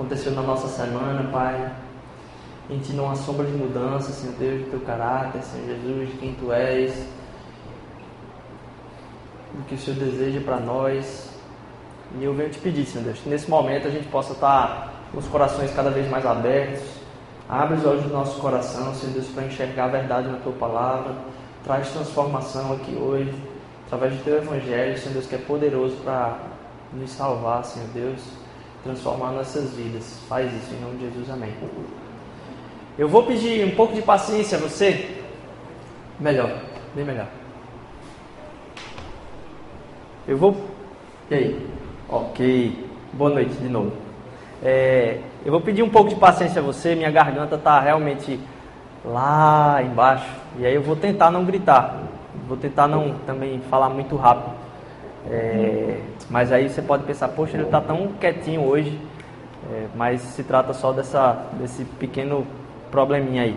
[0.00, 1.70] aconteceu na nossa semana, Pai,
[2.70, 6.16] em ti não há sombra de mudança, Senhor Deus, do teu caráter, Senhor Jesus, de
[6.16, 7.06] quem tu és,
[9.52, 11.28] do que o Senhor deseja para nós.
[12.18, 15.18] E eu venho te pedir, Senhor Deus, que nesse momento a gente possa estar com
[15.18, 16.82] os corações cada vez mais abertos.
[17.46, 21.14] Abre os olhos do nosso coração, Senhor Deus, para enxergar a verdade na tua palavra.
[21.62, 23.34] Traz transformação aqui hoje,
[23.84, 26.38] através do teu evangelho, Senhor Deus, que é poderoso para
[26.90, 28.39] nos salvar, Senhor Deus,
[28.82, 30.18] transformar nossas vidas.
[30.28, 31.52] Faz isso em nome de Jesus, amém.
[32.98, 35.16] Eu vou pedir um pouco de paciência a você.
[36.18, 36.50] Melhor,
[36.94, 37.28] bem melhor.
[40.26, 40.56] Eu vou.
[41.30, 41.66] E aí?
[42.08, 42.86] Ok.
[43.12, 43.92] Boa noite de novo.
[44.62, 46.94] É, eu vou pedir um pouco de paciência a você.
[46.94, 48.38] Minha garganta está realmente
[49.04, 50.28] lá embaixo.
[50.58, 52.02] E aí eu vou tentar não gritar.
[52.46, 54.54] Vou tentar não também falar muito rápido.
[55.28, 58.98] É, mas aí você pode pensar, poxa, ele está tão quietinho hoje.
[59.72, 62.46] É, mas se trata só dessa, desse pequeno
[62.90, 63.56] probleminha aí.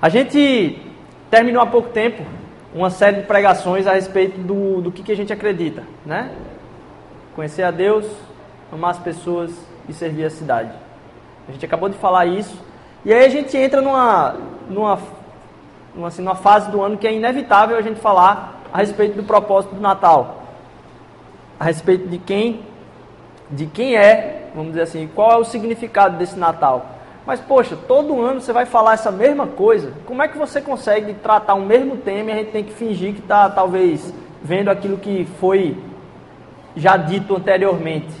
[0.00, 0.80] A gente
[1.30, 2.22] terminou há pouco tempo
[2.74, 6.30] uma série de pregações a respeito do, do que, que a gente acredita, né?
[7.34, 8.06] Conhecer a Deus,
[8.72, 9.50] amar as pessoas
[9.88, 10.70] e servir a cidade.
[11.48, 12.56] A gente acabou de falar isso.
[13.04, 14.36] E aí a gente entra numa,
[14.68, 14.98] numa,
[15.94, 19.22] numa, assim, numa fase do ano que é inevitável a gente falar a respeito do
[19.22, 20.44] propósito do Natal.
[21.58, 22.60] A respeito de quem,
[23.50, 26.86] de quem é, vamos dizer assim, qual é o significado desse Natal.
[27.26, 29.92] Mas, poxa, todo ano você vai falar essa mesma coisa.
[30.06, 33.14] Como é que você consegue tratar o mesmo tema e a gente tem que fingir
[33.14, 35.76] que está, talvez, vendo aquilo que foi
[36.74, 38.12] já dito anteriormente?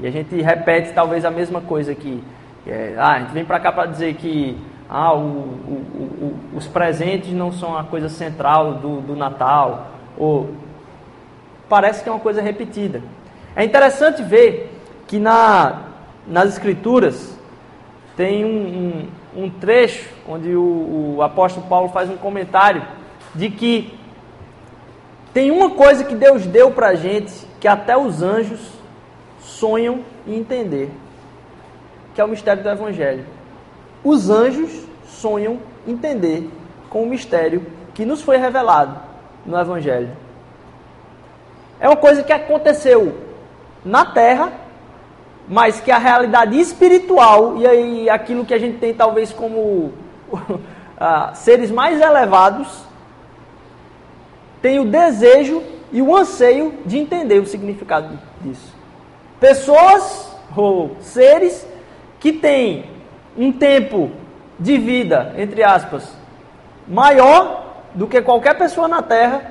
[0.00, 2.22] E a gente repete, talvez, a mesma coisa aqui.
[2.66, 4.58] É, ah, a gente vem para cá para dizer que
[4.94, 9.86] ah, o, o, o, os presentes não são a coisa central do, do Natal.
[10.18, 10.50] Ou
[11.66, 13.02] parece que é uma coisa repetida.
[13.56, 15.84] É interessante ver que na,
[16.26, 17.38] nas Escrituras
[18.18, 22.82] tem um, um, um trecho onde o, o apóstolo Paulo faz um comentário
[23.34, 23.98] de que
[25.32, 28.60] tem uma coisa que Deus deu para a gente que até os anjos
[29.40, 30.90] sonham em entender,
[32.14, 33.24] que é o mistério do Evangelho.
[34.04, 34.70] Os anjos
[35.06, 36.50] sonham entender
[36.90, 38.96] com o mistério que nos foi revelado
[39.44, 40.10] no Evangelho.
[41.80, 43.18] É uma coisa que aconteceu
[43.84, 44.52] na terra
[45.48, 49.92] mas que a realidade espiritual e aí aquilo que a gente tem talvez como
[50.98, 52.84] ah, seres mais elevados
[54.60, 58.72] tem o desejo e o anseio de entender o significado disso.
[59.40, 61.66] Pessoas ou seres
[62.20, 62.84] que têm
[63.36, 64.10] um tempo
[64.58, 66.16] de vida, entre aspas,
[66.86, 67.62] maior
[67.94, 69.42] do que qualquer pessoa na Terra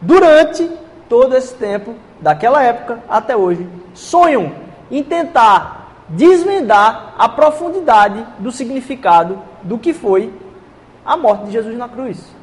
[0.00, 0.68] durante
[1.08, 4.52] todo esse tempo, daquela época até hoje, sonham
[4.90, 10.32] em tentar desvendar a profundidade do significado do que foi
[11.04, 12.34] a morte de Jesus na cruz.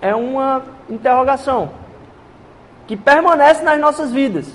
[0.00, 1.70] É uma interrogação
[2.86, 4.52] que permanece nas nossas vidas.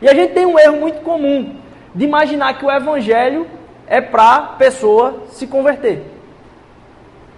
[0.00, 1.56] E a gente tem um erro muito comum
[1.94, 3.46] de imaginar que o evangelho
[3.86, 6.02] é para pessoa se converter.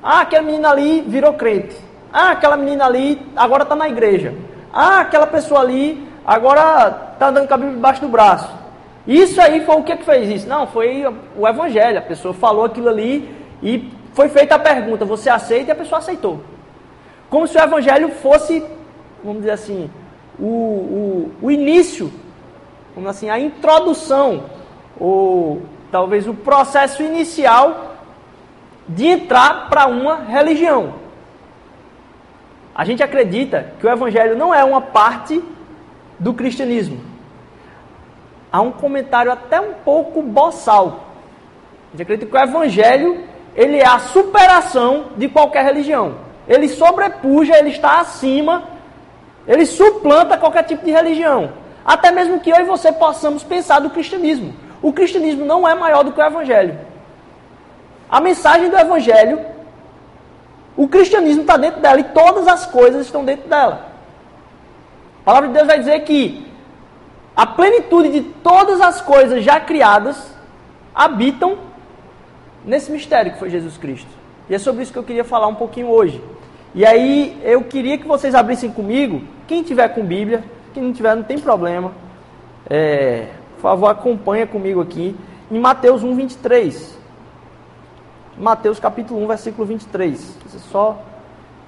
[0.03, 1.77] Ah, aquela menina ali virou crente.
[2.13, 4.35] Ah, aquela menina ali agora está na igreja.
[4.73, 8.51] Ah, aquela pessoa ali agora está a Bíblia debaixo do braço.
[9.07, 10.49] Isso aí foi o que, que fez isso?
[10.49, 11.05] Não, foi
[11.37, 11.99] o evangelho.
[11.99, 13.29] A pessoa falou aquilo ali
[13.63, 15.71] e foi feita a pergunta: você aceita?
[15.71, 16.41] E a pessoa aceitou.
[17.31, 18.65] Como se o evangelho fosse,
[19.23, 19.91] vamos dizer assim,
[20.39, 22.11] o, o, o início,
[22.95, 24.45] vamos assim, a introdução,
[24.99, 27.97] ou talvez o processo inicial
[28.89, 30.95] de entrar para uma religião.
[32.75, 35.43] A gente acredita que o evangelho não é uma parte
[36.19, 37.09] do cristianismo
[38.53, 41.05] há um comentário até um pouco boçal.
[41.89, 43.25] A gente acredita que o evangelho
[43.55, 46.17] ele é a superação de qualquer religião.
[46.47, 48.65] Ele sobrepuja, ele está acima,
[49.47, 51.53] ele suplanta qualquer tipo de religião.
[51.85, 54.55] Até mesmo que eu e você possamos pensar do cristianismo.
[54.81, 56.79] O cristianismo não é maior do que o evangelho.
[58.09, 59.41] A mensagem do evangelho,
[60.77, 63.87] o cristianismo está dentro dela e todas as coisas estão dentro dela.
[65.23, 66.47] A palavra de Deus vai dizer que
[67.37, 70.35] a plenitude de todas as coisas já criadas
[70.95, 71.59] habitam
[72.65, 74.09] nesse mistério que foi Jesus Cristo.
[74.49, 76.23] E é sobre isso que eu queria falar um pouquinho hoje.
[76.75, 80.43] E aí eu queria que vocês abrissem comigo, quem tiver com Bíblia,
[80.73, 81.93] quem não tiver não tem problema.
[82.69, 83.29] É,
[83.59, 85.17] por favor, acompanha comigo aqui
[85.51, 86.97] em Mateus 1, 23.
[88.39, 90.39] Mateus capítulo 1, versículo 23.
[90.47, 91.03] Você só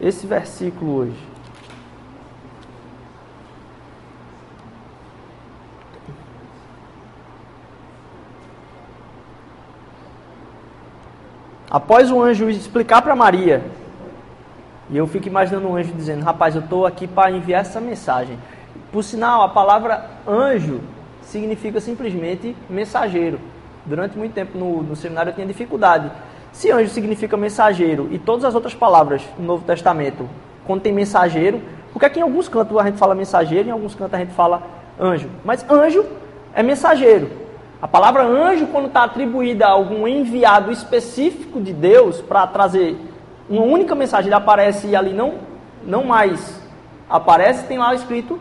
[0.01, 1.29] esse versículo hoje.
[11.69, 13.65] Após o anjo explicar para Maria,
[14.89, 18.39] e eu fico imaginando o anjo dizendo: Rapaz, eu estou aqui para enviar essa mensagem.
[18.93, 20.81] Por sinal, a palavra anjo
[21.23, 23.41] significa simplesmente mensageiro.
[23.85, 26.11] Durante muito tempo no, no seminário eu tinha dificuldade.
[26.53, 30.29] Se anjo significa mensageiro e todas as outras palavras no Novo Testamento
[30.67, 31.61] contém mensageiro,
[31.93, 34.63] porque aqui em alguns cantos a gente fala mensageiro, em alguns cantos a gente fala
[34.99, 35.29] anjo.
[35.45, 36.05] Mas anjo
[36.55, 37.31] é mensageiro.
[37.81, 42.97] A palavra anjo, quando está atribuída a algum enviado específico de Deus para trazer
[43.49, 45.35] uma única mensagem, ele aparece e ali não,
[45.83, 46.61] não mais
[47.09, 48.39] aparece, tem lá escrito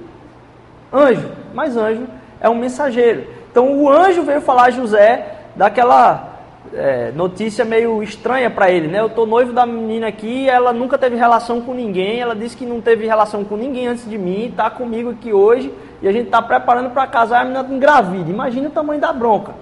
[0.92, 1.32] anjo.
[1.54, 2.06] Mas anjo
[2.40, 3.28] é um mensageiro.
[3.52, 6.40] Então o anjo veio falar a José daquela
[6.74, 9.00] é, notícia meio estranha para ele, né?
[9.00, 12.66] Eu tô noivo da menina aqui, ela nunca teve relação com ninguém, ela disse que
[12.66, 16.26] não teve relação com ninguém antes de mim, tá comigo aqui hoje e a gente
[16.26, 18.30] está preparando para casar, a menina engravida.
[18.30, 19.54] Imagina o tamanho da bronca.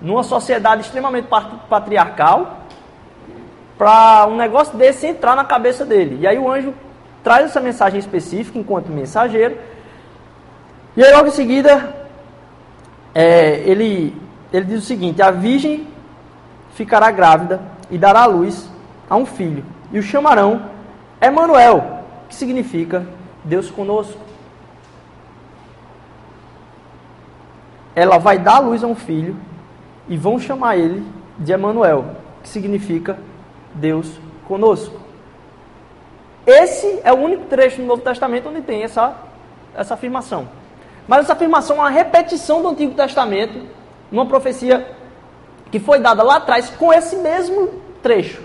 [0.00, 1.28] Numa sociedade extremamente
[1.68, 2.58] patriarcal,
[3.78, 6.18] para um negócio desse entrar na cabeça dele.
[6.20, 6.74] E aí o anjo
[7.22, 9.56] traz essa mensagem específica enquanto mensageiro.
[10.98, 11.94] E aí logo em seguida,
[13.14, 14.20] é, ele,
[14.52, 15.86] ele diz o seguinte: a virgem
[16.74, 18.68] ficará grávida e dará à luz
[19.08, 20.68] a um filho, e o chamarão
[21.20, 23.06] Emanuel, que significa
[23.44, 24.28] Deus conosco.
[27.98, 29.36] ela vai dar à luz a um filho
[30.08, 31.04] e vão chamar ele
[31.36, 33.18] de Emanuel, que significa
[33.74, 35.00] Deus conosco.
[36.46, 39.16] Esse é o único trecho no Novo Testamento onde tem essa,
[39.74, 40.48] essa afirmação.
[41.08, 43.66] Mas essa afirmação é uma repetição do Antigo Testamento,
[44.12, 44.86] numa profecia
[45.70, 47.70] que foi dada lá atrás com esse mesmo
[48.02, 48.42] trecho.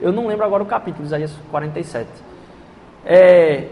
[0.00, 2.08] Eu não lembro agora o capítulo, Isaías 47.
[3.04, 3.68] É,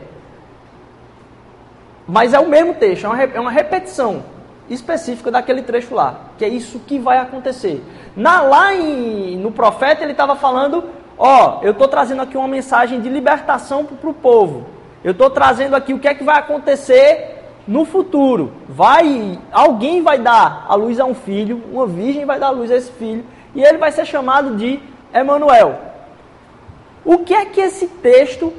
[2.06, 4.22] mas é o mesmo texto, é uma é repetição
[4.69, 7.82] específica daquele trecho lá, que é isso que vai acontecer.
[8.14, 10.84] Na, lá em, no profeta ele estava falando,
[11.19, 14.66] ó, eu estou trazendo aqui uma mensagem de libertação para o povo.
[15.02, 17.35] Eu estou trazendo aqui o que é que vai acontecer
[17.66, 18.52] no futuro.
[18.68, 22.70] Vai, alguém vai dar a luz a um filho, uma virgem vai dar a luz
[22.70, 23.24] a esse filho,
[23.54, 24.80] e ele vai ser chamado de
[25.12, 25.78] Emanuel.
[27.04, 28.52] O que é que esse texto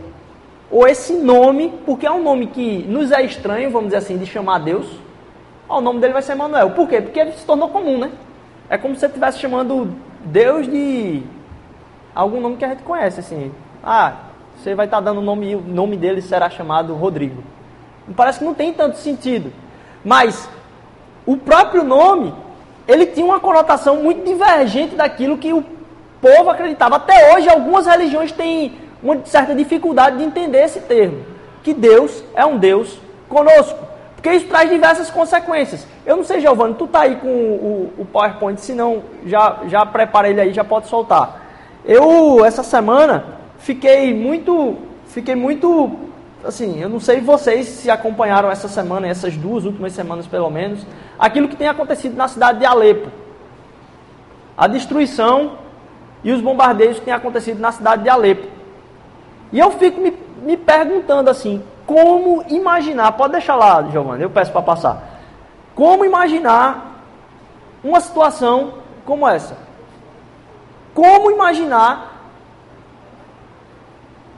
[0.69, 4.25] ou esse nome, porque é um nome que nos é estranho, vamos dizer assim, de
[4.25, 4.87] chamar Deus,
[5.69, 6.71] o nome dele vai ser Manuel.
[6.71, 7.01] Por quê?
[7.01, 8.11] Porque ele se tornou comum, né?
[8.69, 9.93] É como se você estivesse chamando
[10.25, 11.23] Deus de
[12.15, 13.51] algum nome que a gente conhece, assim.
[13.83, 14.13] Ah,
[14.55, 17.43] você vai estar dando o nome, o nome dele será chamado Rodrigo.
[18.15, 19.51] Parece que não tem tanto sentido.
[20.03, 20.47] Mas
[21.25, 22.33] o próprio nome,
[22.87, 25.63] ele tinha uma conotação muito divergente daquilo que o
[26.21, 26.95] povo acreditava.
[26.95, 31.25] Até hoje, algumas religiões têm uma certa dificuldade de entender esse termo.
[31.63, 33.77] Que Deus é um Deus conosco.
[34.15, 35.85] Porque isso traz diversas consequências.
[36.05, 39.85] Eu não sei, Giovanni, tu tá aí com o, o PowerPoint, se não, já, já
[39.85, 41.45] prepara ele aí, já pode soltar.
[41.85, 43.23] Eu, essa semana,
[43.59, 44.75] fiquei muito,
[45.07, 45.91] fiquei muito,
[46.43, 50.85] assim, eu não sei vocês se acompanharam essa semana, essas duas últimas semanas pelo menos,
[51.17, 53.09] aquilo que tem acontecido na cidade de Alepo.
[54.57, 55.57] A destruição
[56.23, 58.47] e os bombardeios que têm acontecido na cidade de Alepo.
[59.51, 64.51] E eu fico me, me perguntando assim, como imaginar, pode deixar lá, Giovanni, eu peço
[64.51, 65.21] para passar.
[65.73, 67.03] Como imaginar
[67.83, 68.73] uma situação
[69.05, 69.57] como essa?
[70.93, 72.16] Como imaginar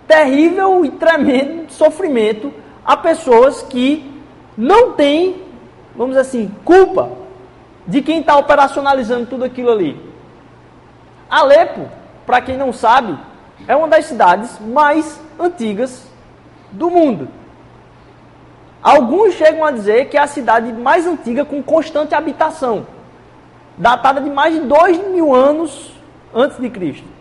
[0.10, 2.52] terrível e tremendo sofrimento
[2.84, 4.12] a pessoas que
[4.58, 5.44] não têm,
[5.96, 7.12] vamos dizer assim, culpa
[7.86, 10.02] de quem está operacionalizando tudo aquilo ali.
[11.30, 11.88] Alepo,
[12.26, 13.16] para quem não sabe,
[13.68, 16.08] é uma das cidades mais antigas
[16.72, 17.28] do mundo.
[18.82, 22.88] Alguns chegam a dizer que é a cidade mais antiga com constante habitação,
[23.78, 25.94] datada de mais de dois mil anos
[26.34, 27.19] antes de Cristo.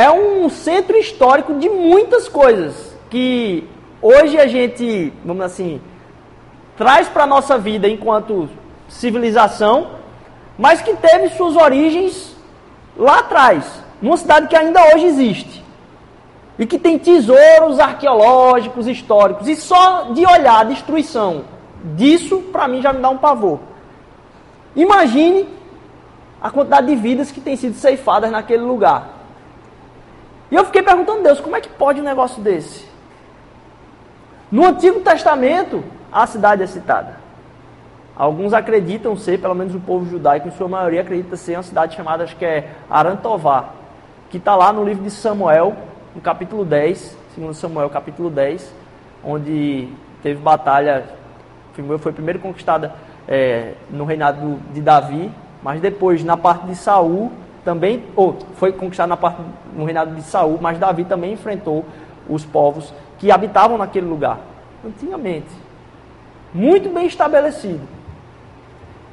[0.00, 3.68] É um centro histórico de muitas coisas que
[4.00, 5.78] hoje a gente, vamos assim,
[6.74, 8.48] traz para a nossa vida enquanto
[8.88, 9.90] civilização,
[10.58, 12.34] mas que teve suas origens
[12.96, 15.62] lá atrás, numa cidade que ainda hoje existe
[16.58, 21.44] e que tem tesouros arqueológicos, históricos, e só de olhar a destruição
[21.94, 23.60] disso, para mim já me dá um pavor.
[24.74, 25.46] Imagine
[26.40, 29.19] a quantidade de vidas que têm sido ceifadas naquele lugar.
[30.50, 32.84] E eu fiquei perguntando a Deus, como é que pode um negócio desse?
[34.50, 37.20] No Antigo Testamento, a cidade é citada.
[38.16, 41.96] Alguns acreditam ser, pelo menos o povo judaico, em sua maioria, acredita ser uma cidade
[41.96, 43.70] chamada, acho que é Arantová,
[44.28, 45.74] que está lá no livro de Samuel,
[46.14, 48.74] no capítulo 10, segundo Samuel, capítulo 10,
[49.24, 49.88] onde
[50.22, 51.04] teve batalha,
[52.00, 52.92] foi primeiro conquistada
[53.26, 55.30] é, no reinado de Davi,
[55.62, 57.30] mas depois na parte de Saul
[57.70, 59.40] também, ou foi conquistada na parte
[59.76, 61.84] no reinado de Saul, mas Davi também enfrentou
[62.28, 64.40] os povos que habitavam naquele lugar
[64.84, 65.46] antigamente.
[66.52, 67.86] Muito bem estabelecido.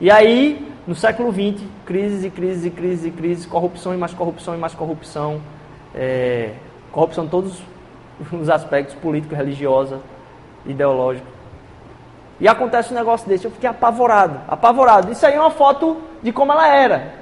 [0.02, 4.12] E aí, no século XX, crises e crises e crises e crises, corrupção e mais
[4.12, 5.40] corrupção e mais corrupção,
[5.94, 6.54] é,
[6.92, 7.62] corrupção em todos
[8.32, 10.00] os aspectos político, religiosa,
[10.66, 11.28] ideológico.
[12.40, 15.12] E acontece um negócio desse, eu fiquei apavorado, apavorado.
[15.12, 17.17] Isso aí é uma foto de como ela era.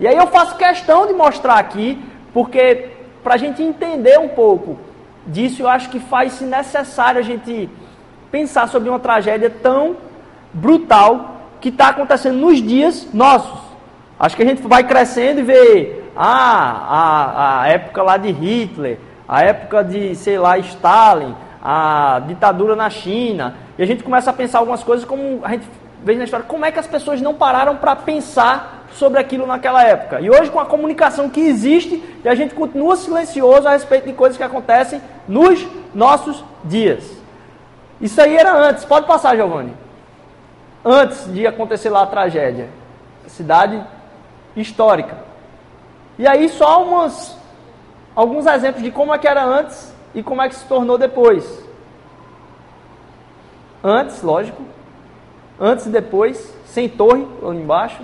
[0.00, 2.00] E aí eu faço questão de mostrar aqui,
[2.32, 2.90] porque
[3.22, 4.78] para a gente entender um pouco
[5.26, 7.68] disso, eu acho que faz-se necessário a gente
[8.30, 9.96] pensar sobre uma tragédia tão
[10.52, 13.60] brutal que está acontecendo nos dias nossos.
[14.18, 18.98] Acho que a gente vai crescendo e vê ah, a, a época lá de Hitler,
[19.28, 24.32] a época de, sei lá, Stalin, a ditadura na China, e a gente começa a
[24.32, 25.68] pensar algumas coisas como a gente
[26.04, 29.82] vê na história, como é que as pessoas não pararam para pensar sobre aquilo naquela
[29.82, 30.20] época.
[30.20, 34.36] E hoje, com a comunicação que existe, a gente continua silencioso a respeito de coisas
[34.36, 37.18] que acontecem nos nossos dias.
[38.00, 38.84] Isso aí era antes.
[38.84, 39.74] Pode passar, Giovanni.
[40.84, 42.68] Antes de acontecer lá a tragédia.
[43.26, 43.84] Cidade
[44.56, 45.18] histórica.
[46.18, 47.36] E aí só umas,
[48.14, 51.64] alguns exemplos de como é que era antes e como é que se tornou depois.
[53.82, 54.62] Antes, lógico.
[55.60, 58.02] Antes e depois, sem torre, lá embaixo.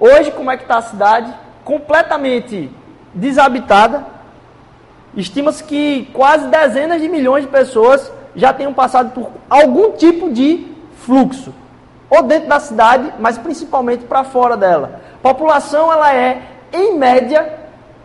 [0.00, 1.30] Hoje, como é que está a cidade?
[1.62, 2.70] Completamente
[3.12, 4.06] desabitada.
[5.14, 10.66] Estima-se que quase dezenas de milhões de pessoas já tenham passado por algum tipo de
[11.04, 11.52] fluxo.
[12.08, 15.02] Ou dentro da cidade, mas principalmente para fora dela.
[15.16, 16.42] A população, ela é,
[16.72, 17.58] em média,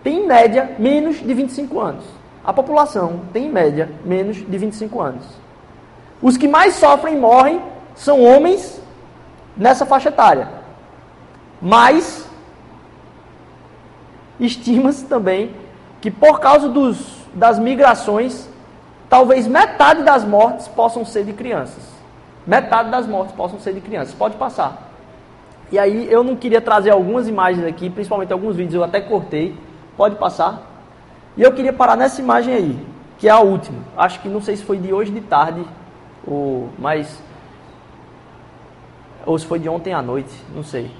[0.04, 2.04] tem em média menos de 25 anos.
[2.44, 5.25] A população tem em média menos de 25 anos.
[6.22, 7.62] Os que mais sofrem e morrem
[7.96, 8.82] são homens
[9.56, 10.65] nessa faixa etária.
[11.62, 12.30] Mas
[14.40, 15.52] estima-se também
[16.02, 18.50] que por causa dos, das migrações,
[19.10, 21.84] talvez metade das mortes possam ser de crianças.
[22.46, 24.14] Metade das mortes possam ser de crianças.
[24.14, 24.92] Pode passar.
[25.72, 29.58] E aí eu não queria trazer algumas imagens aqui, principalmente alguns vídeos eu até cortei.
[29.98, 30.62] Pode passar.
[31.36, 33.80] E eu queria parar nessa imagem aí, que é a última.
[33.98, 35.66] Acho que não sei se foi de hoje de tarde,
[36.26, 37.22] ou mas
[39.26, 40.92] ou se foi de ontem à noite, não sei.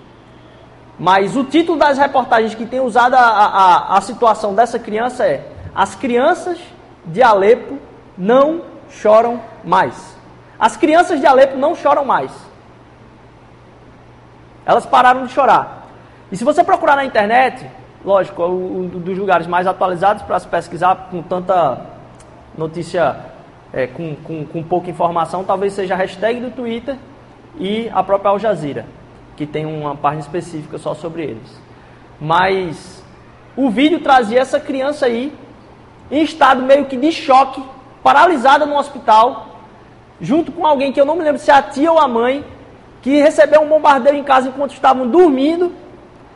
[0.98, 5.46] Mas o título das reportagens que tem usado a, a, a situação dessa criança é
[5.74, 6.58] As crianças
[7.06, 7.78] de Alepo
[8.18, 10.16] não choram mais.
[10.58, 12.32] As crianças de Alepo não choram mais.
[14.66, 15.90] Elas pararam de chorar.
[16.32, 17.70] E se você procurar na internet,
[18.04, 21.82] lógico, um dos lugares mais atualizados para se pesquisar com tanta
[22.58, 23.18] notícia,
[23.74, 26.96] é, com, com, com pouca informação, talvez seja a hashtag do Twitter
[27.60, 28.86] e a própria Al Jazeera
[29.36, 31.62] que tem uma página específica só sobre eles.
[32.20, 33.04] Mas
[33.56, 35.34] o vídeo trazia essa criança aí
[36.10, 37.64] em estado meio que de choque,
[38.04, 39.48] paralisada no hospital,
[40.22, 42.46] junto com alguém que eu não me lembro se é a tia ou a mãe,
[43.02, 45.72] que recebeu um bombardeio em casa enquanto estavam dormindo.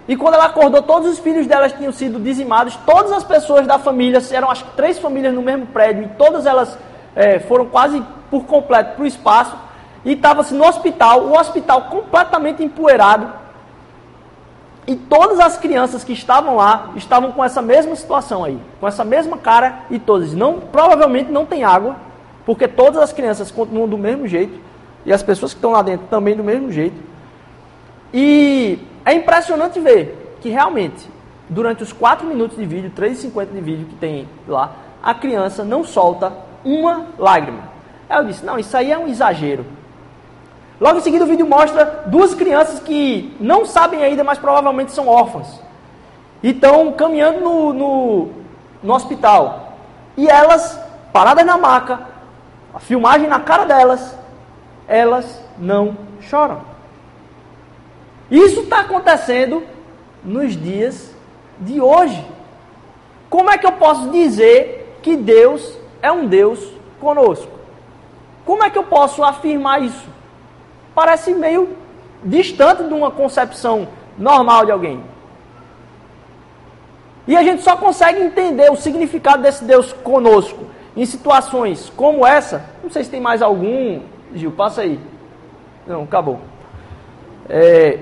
[0.08, 3.78] E quando ela acordou, todos os filhos delas tinham sido dizimados, todas as pessoas da
[3.78, 6.78] família, eram acho que três famílias no mesmo prédio, e todas elas
[7.16, 9.56] é, foram quase por completo para o espaço
[10.06, 13.32] e estava-se no hospital, o hospital completamente empoeirado.
[14.88, 19.04] E todas as crianças que estavam lá estavam com essa mesma situação aí, com essa
[19.04, 20.34] mesma cara e todas.
[20.34, 21.96] Não, provavelmente não tem água,
[22.46, 24.60] porque todas as crianças continuam do mesmo jeito
[25.06, 27.00] e as pessoas que estão lá dentro também do mesmo jeito.
[28.12, 31.08] E é impressionante ver que realmente,
[31.48, 34.72] durante os 4 minutos de vídeo, 3,50 de vídeo que tem lá,
[35.04, 37.70] a criança não solta uma lágrima.
[38.10, 39.66] Aí eu disse: não, isso aí é um exagero.
[40.80, 45.08] Logo em seguida, o vídeo mostra duas crianças que não sabem ainda, mas provavelmente são
[45.08, 45.60] órfãs.
[46.42, 48.30] E estão caminhando no, no,
[48.82, 49.74] no hospital.
[50.16, 50.80] E elas,
[51.12, 52.00] paradas na maca,
[52.74, 54.18] a filmagem na cara delas,
[54.88, 56.62] elas não choram.
[58.32, 59.64] Isso está acontecendo
[60.24, 61.14] nos dias
[61.60, 62.26] de hoje.
[63.30, 66.72] Como é que eu posso dizer que Deus é um Deus
[67.02, 67.52] conosco?
[68.46, 70.19] Como é que eu posso afirmar isso?
[71.00, 71.78] Parece meio
[72.26, 73.88] distante de uma concepção
[74.18, 75.02] normal de alguém.
[77.26, 80.66] E a gente só consegue entender o significado desse Deus conosco
[80.98, 82.66] em situações como essa.
[82.84, 84.02] Não sei se tem mais algum.
[84.34, 85.00] Gil, passa aí.
[85.88, 86.42] Não, acabou.
[87.48, 88.00] É,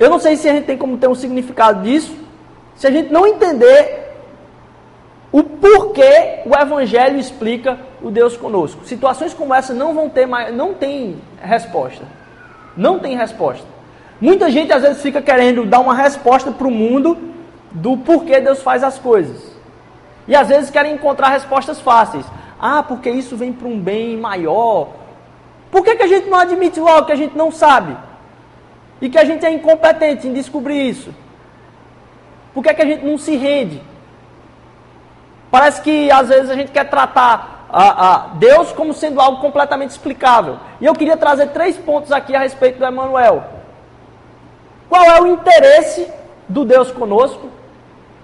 [0.00, 2.16] Eu não sei se a gente tem como ter um significado disso,
[2.74, 4.07] se a gente não entender
[5.30, 8.86] o porquê o Evangelho explica o Deus conosco.
[8.86, 12.04] Situações como essa não vão ter mais, não tem resposta.
[12.76, 13.66] Não tem resposta.
[14.20, 17.16] Muita gente às vezes fica querendo dar uma resposta para o mundo
[17.70, 19.52] do porquê Deus faz as coisas.
[20.26, 22.24] E às vezes querem encontrar respostas fáceis.
[22.58, 24.88] Ah, porque isso vem para um bem maior.
[25.70, 27.96] Por que, que a gente não admite logo que a gente não sabe?
[29.00, 31.14] E que a gente é incompetente em descobrir isso?
[32.52, 33.80] Por que, que a gente não se rende?
[35.50, 39.90] Parece que às vezes a gente quer tratar a, a Deus como sendo algo completamente
[39.90, 40.58] explicável.
[40.80, 43.44] E eu queria trazer três pontos aqui a respeito do Emmanuel.
[44.88, 46.08] Qual é o interesse
[46.48, 47.48] do Deus conosco?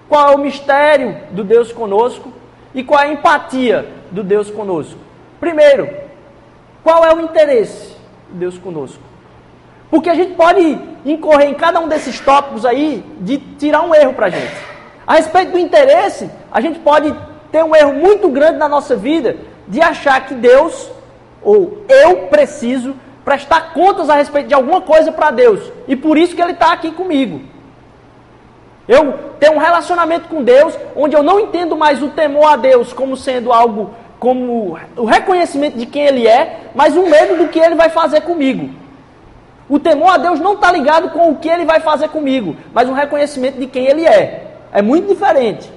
[0.09, 2.31] Qual é o mistério do Deus conosco?
[2.73, 4.99] E qual é a empatia do Deus conosco?
[5.39, 5.89] Primeiro,
[6.83, 7.95] qual é o interesse
[8.29, 9.01] do Deus conosco?
[9.89, 14.13] Porque a gente pode incorrer em cada um desses tópicos aí de tirar um erro
[14.13, 14.74] para a gente.
[15.07, 17.13] A respeito do interesse, a gente pode
[17.51, 20.89] ter um erro muito grande na nossa vida de achar que Deus,
[21.41, 25.71] ou eu preciso, prestar contas a respeito de alguma coisa para Deus.
[25.87, 27.41] E por isso que Ele está aqui comigo.
[28.87, 32.93] Eu tenho um relacionamento com Deus onde eu não entendo mais o temor a Deus
[32.93, 37.59] como sendo algo, como o reconhecimento de quem Ele é, mas um medo do que
[37.59, 38.69] Ele vai fazer comigo.
[39.67, 42.87] O temor a Deus não está ligado com o que Ele vai fazer comigo, mas
[42.87, 44.54] um reconhecimento de quem Ele é.
[44.75, 45.71] É muito diferente.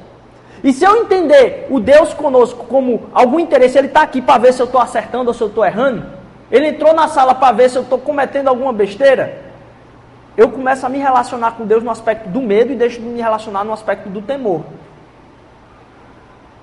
[0.62, 4.52] E se eu entender o Deus conosco como algum interesse, Ele está aqui para ver
[4.52, 6.04] se eu estou acertando ou se eu estou errando,
[6.50, 9.40] Ele entrou na sala para ver se eu estou cometendo alguma besteira,
[10.36, 13.20] eu começo a me relacionar com Deus no aspecto do medo e deixo de me
[13.20, 14.64] relacionar no aspecto do temor.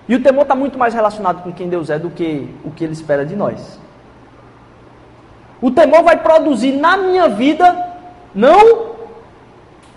[0.09, 2.83] E o temor está muito mais relacionado com quem Deus é do que o que
[2.83, 3.79] Ele espera de nós.
[5.61, 7.95] O temor vai produzir na minha vida
[8.33, 8.91] não,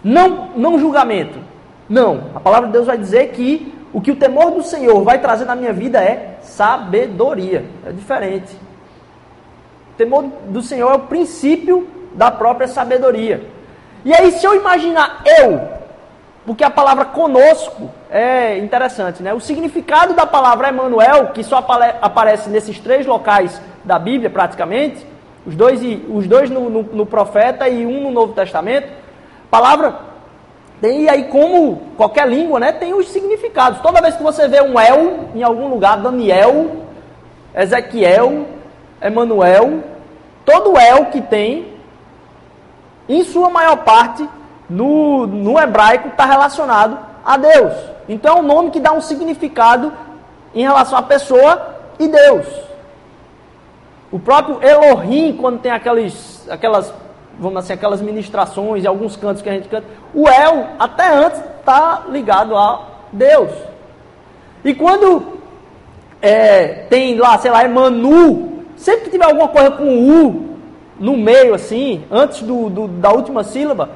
[0.04, 1.47] não, não julgamento.
[1.88, 2.24] Não.
[2.34, 5.44] A palavra de Deus vai dizer que o que o temor do Senhor vai trazer
[5.44, 7.64] na minha vida é sabedoria.
[7.86, 8.54] É diferente.
[9.92, 13.46] O temor do Senhor é o princípio da própria sabedoria.
[14.04, 15.60] E aí, se eu imaginar eu,
[16.46, 19.34] porque a palavra conosco é interessante, né?
[19.34, 21.58] O significado da palavra Emmanuel, que só
[22.00, 25.06] aparece nesses três locais da Bíblia, praticamente,
[25.46, 28.88] os dois, os dois no, no, no profeta e um no Novo Testamento,
[29.50, 30.07] palavra
[30.80, 32.72] tem aí como qualquer língua, né?
[32.72, 33.80] Tem os significados.
[33.80, 36.84] Toda vez que você vê um El em algum lugar, Daniel,
[37.54, 38.46] Ezequiel,
[39.00, 39.82] Emanuel,
[40.44, 41.74] todo El que tem
[43.08, 44.28] em sua maior parte,
[44.68, 47.72] no, no hebraico, está relacionado a Deus.
[48.08, 49.92] Então é um nome que dá um significado
[50.54, 52.46] em relação à pessoa e Deus.
[54.10, 56.92] O próprio Elohim, quando tem aquelas, aquelas,
[57.38, 61.40] vamos assim, aquelas ministrações e alguns cantos que a gente canta, o El, até antes,
[61.58, 63.50] está ligado a Deus.
[64.64, 65.38] E quando
[66.20, 70.48] é, tem lá, sei lá, Emanu, sempre que tiver alguma coisa com U,
[70.98, 73.90] no meio, assim, antes do, do, da última sílaba,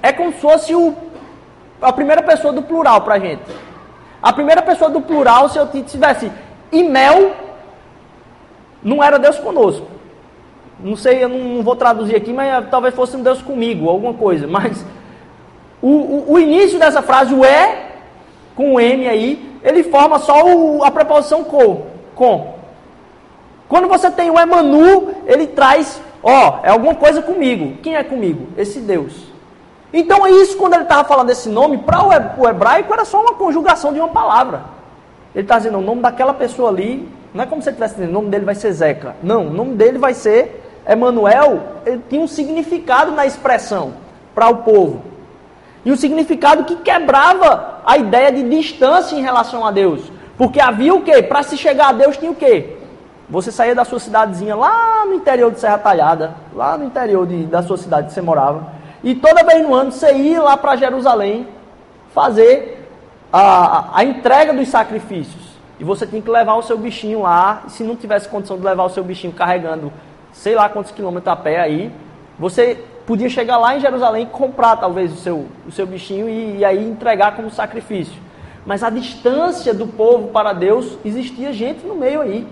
[0.00, 0.94] é como se fosse o,
[1.82, 3.42] a primeira pessoa do plural para a gente.
[4.22, 6.30] A primeira pessoa do plural, se eu tivesse
[6.70, 7.32] Imel,
[8.82, 9.97] não era Deus conosco.
[10.80, 14.14] Não sei, eu não, não vou traduzir aqui, mas talvez fosse um Deus comigo, alguma
[14.14, 14.46] coisa.
[14.46, 14.84] Mas
[15.82, 17.86] o, o, o início dessa frase, o é,
[18.54, 21.86] com o M aí, ele forma só o, a preposição com.
[22.14, 22.54] com.
[23.68, 27.76] Quando você tem o Emanu, ele traz, ó, é alguma coisa comigo.
[27.82, 28.48] Quem é comigo?
[28.56, 29.28] Esse Deus.
[29.92, 32.02] Então é isso quando ele estava falando esse nome, para
[32.38, 34.62] o hebraico era só uma conjugação de uma palavra.
[35.34, 38.10] Ele está dizendo o nome daquela pessoa ali, não é como se ele estivesse dizendo,
[38.10, 39.16] o nome dele vai ser Zeca.
[39.22, 41.60] Não, o nome dele vai ser Emanuel,
[42.08, 43.94] tinha um significado na expressão
[44.34, 45.02] para o povo.
[45.84, 50.10] E um significado que quebrava a ideia de distância em relação a Deus.
[50.36, 51.22] Porque havia o quê?
[51.22, 52.76] Para se chegar a Deus tinha o quê?
[53.28, 57.44] Você saía da sua cidadezinha lá no interior de Serra Talhada, lá no interior de,
[57.44, 58.72] da sua cidade que você morava,
[59.04, 61.46] e toda vez no ano você ia lá para Jerusalém
[62.14, 62.88] fazer
[63.30, 65.48] a, a entrega dos sacrifícios.
[65.78, 68.64] E você tinha que levar o seu bichinho lá, e se não tivesse condição de
[68.64, 69.92] levar o seu bichinho carregando
[70.32, 71.92] sei lá quantos quilômetros a pé aí,
[72.38, 76.58] você podia chegar lá em Jerusalém e comprar talvez o seu, o seu bichinho e,
[76.58, 78.20] e aí entregar como sacrifício.
[78.66, 82.46] Mas a distância do povo para Deus, existia gente no meio aí.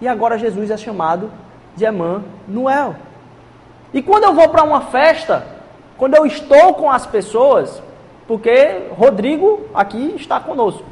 [0.00, 1.30] E agora Jesus é chamado
[1.76, 2.96] de Emmanuel.
[3.94, 5.46] E quando eu vou para uma festa,
[5.96, 7.80] quando eu estou com as pessoas,
[8.26, 10.84] porque Rodrigo aqui está conosco,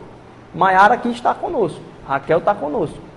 [0.55, 3.10] Maiara aqui está conosco, Raquel está conosco.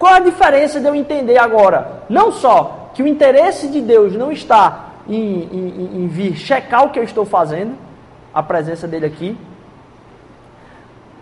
[0.00, 2.04] Qual a diferença de eu entender agora?
[2.08, 6.88] Não só que o interesse de Deus não está em, em, em vir checar o
[6.88, 7.76] que eu estou fazendo,
[8.32, 9.36] a presença dele aqui.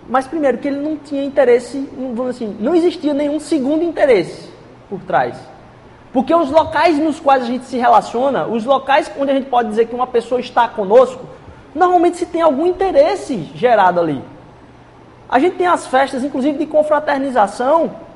[0.09, 4.49] Mas primeiro que ele não tinha interesse, vamos assim, não existia nenhum segundo interesse
[4.89, 5.37] por trás.
[6.13, 9.71] Porque os locais nos quais a gente se relaciona, os locais onde a gente pode
[9.71, 11.27] dizer que uma pessoa está conosco,
[11.75, 14.23] normalmente se tem algum interesse gerado ali.
[15.29, 18.07] A gente tem as festas, inclusive de confraternização,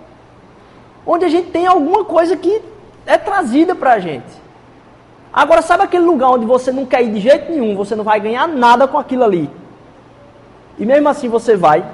[1.06, 2.62] onde a gente tem alguma coisa que
[3.06, 4.42] é trazida para a gente.
[5.32, 8.20] Agora, sabe aquele lugar onde você não quer ir de jeito nenhum, você não vai
[8.20, 9.50] ganhar nada com aquilo ali.
[10.78, 11.84] E mesmo assim você vai.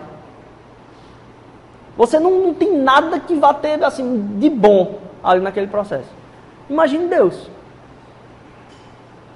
[1.97, 6.09] Você não, não tem nada que vá ter assim de bom ali naquele processo.
[6.69, 7.51] Imagine Deus.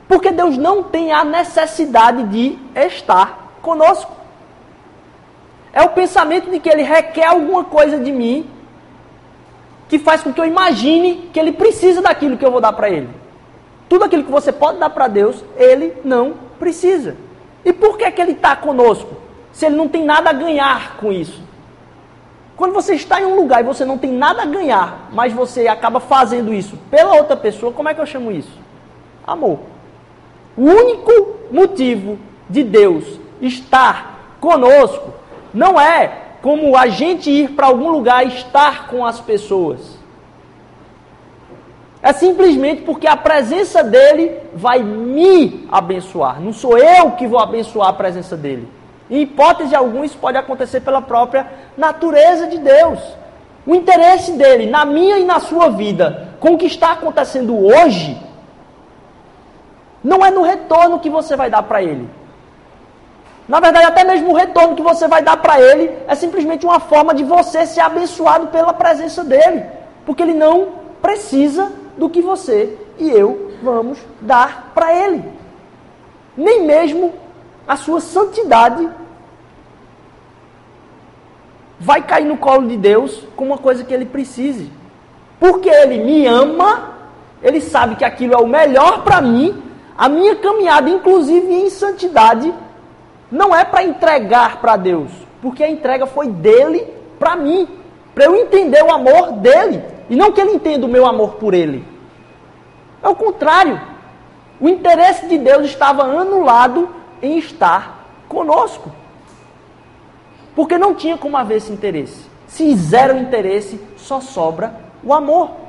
[0.06, 4.12] Porque Deus não tem a necessidade de estar conosco.
[5.72, 8.48] É o pensamento de que Ele requer alguma coisa de mim
[9.92, 12.88] que faz com que eu imagine que Ele precisa daquilo que eu vou dar para
[12.88, 13.10] Ele.
[13.90, 17.14] Tudo aquilo que você pode dar para Deus, Ele não precisa.
[17.62, 19.14] E por que, que Ele está conosco?
[19.52, 21.42] Se Ele não tem nada a ganhar com isso.
[22.56, 25.68] Quando você está em um lugar e você não tem nada a ganhar, mas você
[25.68, 28.58] acaba fazendo isso pela outra pessoa, como é que eu chamo isso?
[29.26, 29.58] Amor.
[30.56, 35.12] O único motivo de Deus estar conosco
[35.52, 40.02] não é como a gente ir para algum lugar e estar com as pessoas.
[42.02, 46.40] É simplesmente porque a presença dele vai me abençoar.
[46.40, 48.68] Não sou eu que vou abençoar a presença dele.
[49.08, 52.98] Em hipótese alguma, isso pode acontecer pela própria natureza de Deus.
[53.64, 58.20] O interesse dele na minha e na sua vida, com o que está acontecendo hoje,
[60.02, 62.10] não é no retorno que você vai dar para ele.
[63.48, 66.78] Na verdade, até mesmo o retorno que você vai dar para ele é simplesmente uma
[66.78, 69.64] forma de você ser abençoado pela presença dele.
[70.06, 70.68] Porque ele não
[71.00, 75.24] precisa do que você e eu vamos dar para ele.
[76.36, 77.12] Nem mesmo
[77.66, 78.88] a sua santidade
[81.78, 84.70] vai cair no colo de Deus com uma coisa que ele precise.
[85.40, 86.90] Porque ele me ama,
[87.42, 89.60] ele sabe que aquilo é o melhor para mim,
[89.98, 92.54] a minha caminhada, inclusive em santidade,
[93.32, 96.86] não é para entregar para Deus, porque a entrega foi dele
[97.18, 97.66] para mim,
[98.14, 101.54] para eu entender o amor dele, e não que ele entenda o meu amor por
[101.54, 101.82] ele.
[103.02, 103.80] É o contrário.
[104.60, 108.92] O interesse de Deus estava anulado em estar conosco.
[110.54, 112.26] Porque não tinha como haver esse interesse.
[112.46, 115.61] Se zero interesse, só sobra o amor.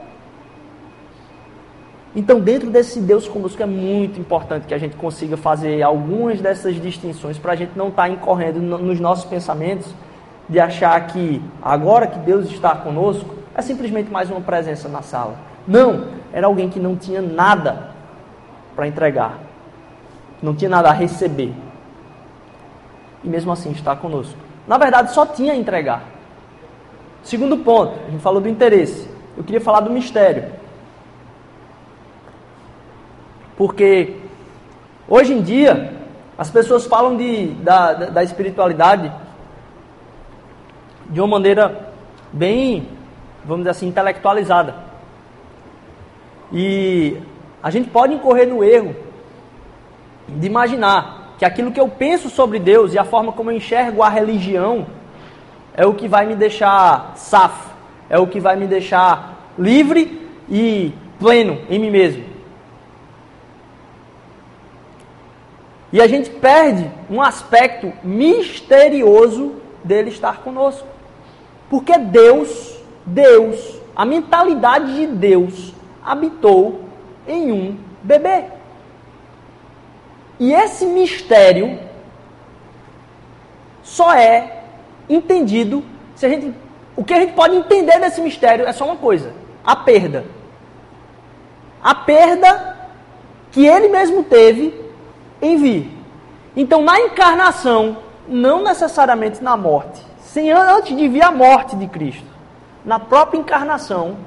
[2.16, 6.80] Então, dentro desse Deus conosco, é muito importante que a gente consiga fazer algumas dessas
[6.80, 9.94] distinções para a gente não estar tá incorrendo nos nossos pensamentos
[10.48, 15.36] de achar que agora que Deus está conosco, é simplesmente mais uma presença na sala.
[15.68, 17.92] Não, era alguém que não tinha nada
[18.76, 19.40] para entregar,
[20.42, 21.54] não tinha nada a receber.
[23.24, 24.38] E mesmo assim está conosco.
[24.68, 26.04] Na verdade, só tinha a entregar.
[27.24, 29.08] Segundo ponto, a gente falou do interesse.
[29.36, 30.46] Eu queria falar do mistério.
[33.58, 34.16] Porque
[35.08, 35.94] hoje em dia,
[36.38, 39.12] as pessoas falam de, da, da espiritualidade
[41.10, 41.90] de uma maneira
[42.32, 42.88] bem,
[43.46, 44.76] vamos dizer assim, intelectualizada.
[46.52, 47.18] E
[47.62, 48.96] a gente pode incorrer no erro
[50.28, 54.02] de imaginar que aquilo que eu penso sobre Deus e a forma como eu enxergo
[54.02, 54.86] a religião
[55.76, 57.72] é o que vai me deixar safo,
[58.10, 62.33] é o que vai me deixar livre e pleno em mim mesmo.
[65.94, 70.88] E a gente perde um aspecto misterioso dele estar conosco.
[71.70, 75.72] Porque Deus, Deus, a mentalidade de Deus
[76.04, 76.82] habitou
[77.28, 78.46] em um bebê.
[80.40, 81.78] E esse mistério
[83.84, 84.64] só é
[85.08, 85.84] entendido
[86.16, 86.56] se a gente.
[86.96, 89.32] O que a gente pode entender desse mistério é só uma coisa:
[89.64, 90.26] a perda.
[91.84, 92.78] A perda
[93.52, 94.83] que ele mesmo teve
[95.44, 95.92] em vir.
[96.56, 102.26] Então, na encarnação, não necessariamente na morte, sem antes de vir a morte de Cristo,
[102.86, 104.18] na própria encarnação,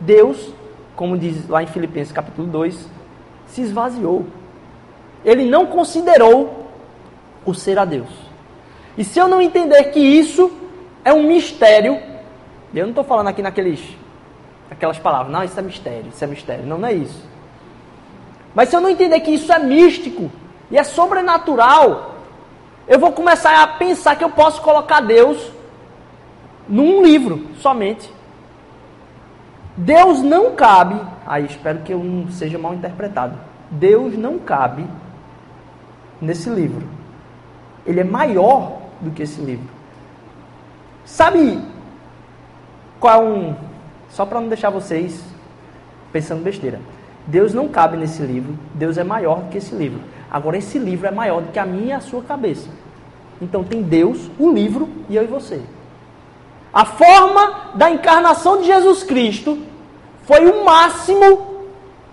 [0.00, 0.52] Deus,
[0.96, 2.88] como diz lá em Filipenses capítulo 2,
[3.46, 4.26] se esvaziou
[5.24, 6.68] ele não considerou
[7.44, 8.08] o ser a Deus.
[8.96, 10.50] E se eu não entender que isso
[11.04, 12.00] é um mistério,
[12.74, 13.80] eu não estou falando aqui naqueles,
[14.70, 16.66] aquelas palavras, não, isso é mistério, isso é mistério.
[16.66, 17.22] Não, não é isso.
[18.54, 20.30] Mas se eu não entender que isso é místico
[20.72, 22.14] e é sobrenatural,
[22.88, 25.52] eu vou começar a pensar que eu posso colocar Deus
[26.66, 28.10] num livro somente.
[29.76, 33.38] Deus não cabe, aí espero que eu não seja mal interpretado.
[33.70, 34.86] Deus não cabe
[36.18, 36.86] nesse livro.
[37.84, 39.68] Ele é maior do que esse livro.
[41.04, 41.60] Sabe
[42.98, 43.56] qual é um.
[44.08, 45.22] Só para não deixar vocês
[46.10, 46.80] pensando besteira.
[47.26, 48.56] Deus não cabe nesse livro.
[48.74, 50.00] Deus é maior do que esse livro.
[50.32, 52.66] Agora, esse livro é maior do que a minha e a sua cabeça.
[53.38, 55.60] Então, tem Deus, o livro e eu e você.
[56.72, 59.58] A forma da encarnação de Jesus Cristo
[60.24, 61.66] foi o máximo,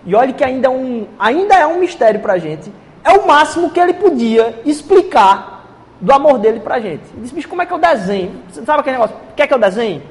[0.04, 2.70] e olha que ainda é um, ainda é um mistério para a gente,
[3.02, 5.64] é o máximo que ele podia explicar
[5.98, 7.04] do amor dele para a gente.
[7.14, 8.32] Ele disse, bicho, como é que eu desenho?
[8.50, 9.16] Você sabe aquele negócio?
[9.34, 10.02] Quer que eu desenhe?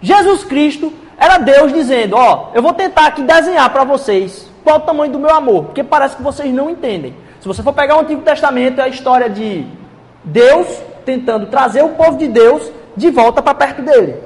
[0.00, 4.80] Jesus Cristo era Deus dizendo, ó, eu vou tentar aqui desenhar para vocês qual o
[4.80, 7.14] tamanho do meu amor, porque parece que vocês não entendem.
[7.40, 9.66] Se você for pegar o Antigo Testamento, é a história de
[10.24, 10.66] Deus
[11.04, 14.16] tentando trazer o povo de Deus de volta para perto dele.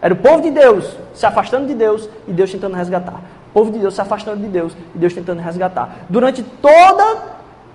[0.00, 3.20] Era o povo de Deus se afastando de Deus e Deus tentando resgatar.
[3.50, 5.96] O povo de Deus se afastando de Deus e Deus tentando resgatar.
[6.08, 7.22] Durante toda,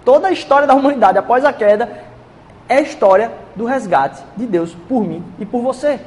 [0.06, 1.90] toda a história da humanidade, após a queda,
[2.70, 6.00] é a história do resgate de Deus por mim e por você.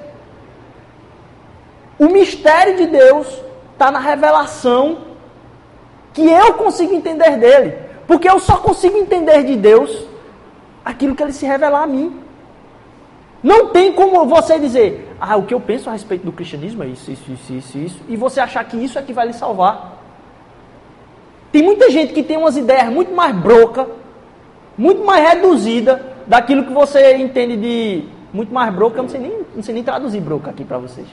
[1.99, 3.27] O mistério de Deus
[3.73, 4.99] está na revelação
[6.15, 7.75] que eu consigo entender dele.
[8.07, 10.07] Porque eu só consigo entender de Deus
[10.85, 12.21] aquilo que ele se revelar a mim.
[13.43, 16.87] Não tem como você dizer, ah, o que eu penso a respeito do cristianismo é
[16.87, 19.99] isso, isso, isso, isso, isso, e você achar que isso é que vai lhe salvar.
[21.53, 23.87] Tem muita gente que tem umas ideias muito mais broca,
[24.79, 29.41] muito mais reduzida daquilo que você entende de muito mais broca, eu não sei nem,
[29.55, 31.07] não sei nem traduzir broca aqui para vocês.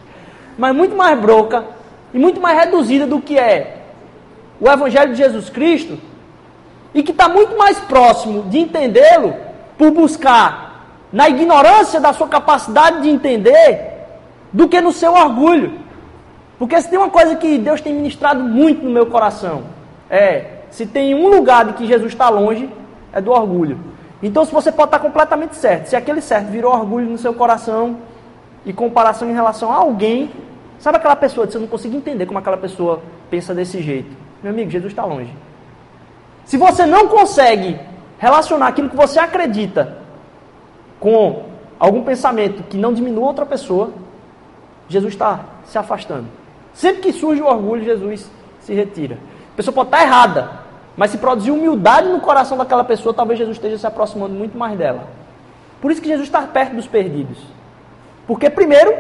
[0.58, 1.66] Mas muito mais broca
[2.14, 3.81] e muito mais reduzida do que é
[4.62, 5.98] o evangelho de Jesus Cristo
[6.94, 9.34] e que está muito mais próximo de entendê-lo
[9.78, 13.90] por buscar na ignorância da sua capacidade de entender,
[14.54, 15.80] do que no seu orgulho.
[16.60, 19.64] Porque se tem uma coisa que Deus tem ministrado muito no meu coração,
[20.10, 22.70] é, se tem um lugar de que Jesus está longe,
[23.12, 23.80] é do orgulho.
[24.22, 27.98] Então, se você pode estar completamente certo, se aquele certo virou orgulho no seu coração
[28.64, 30.30] e comparação em relação a alguém,
[30.78, 34.16] sabe aquela pessoa que você não consegue entender como aquela pessoa pensa desse jeito?
[34.42, 35.34] Meu amigo, Jesus está longe.
[36.46, 37.80] Se você não consegue
[38.18, 39.98] relacionar aquilo que você acredita
[41.00, 41.44] com
[41.80, 43.92] algum pensamento que não diminua outra pessoa,
[44.88, 46.28] Jesus está se afastando.
[46.74, 49.18] Sempre que surge o orgulho, Jesus se retira.
[49.54, 50.52] A pessoa pode estar errada,
[50.96, 54.78] mas se produzir humildade no coração daquela pessoa, talvez Jesus esteja se aproximando muito mais
[54.78, 55.08] dela.
[55.82, 57.38] Por isso que Jesus está perto dos perdidos.
[58.28, 58.94] Porque, primeiro,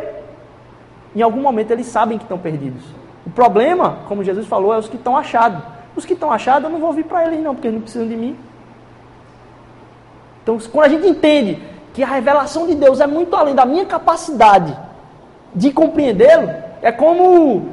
[1.16, 2.84] em algum momento eles sabem que estão perdidos.
[3.26, 5.62] O problema, como Jesus falou, é os que estão achados.
[5.96, 8.08] Os que estão achados, eu não vou vir para eles, não, porque eles não precisam
[8.08, 8.38] de mim.
[10.42, 11.62] Então, quando a gente entende
[11.94, 14.76] que a revelação de Deus é muito além da minha capacidade
[15.54, 16.50] de compreendê-lo,
[16.82, 17.70] é como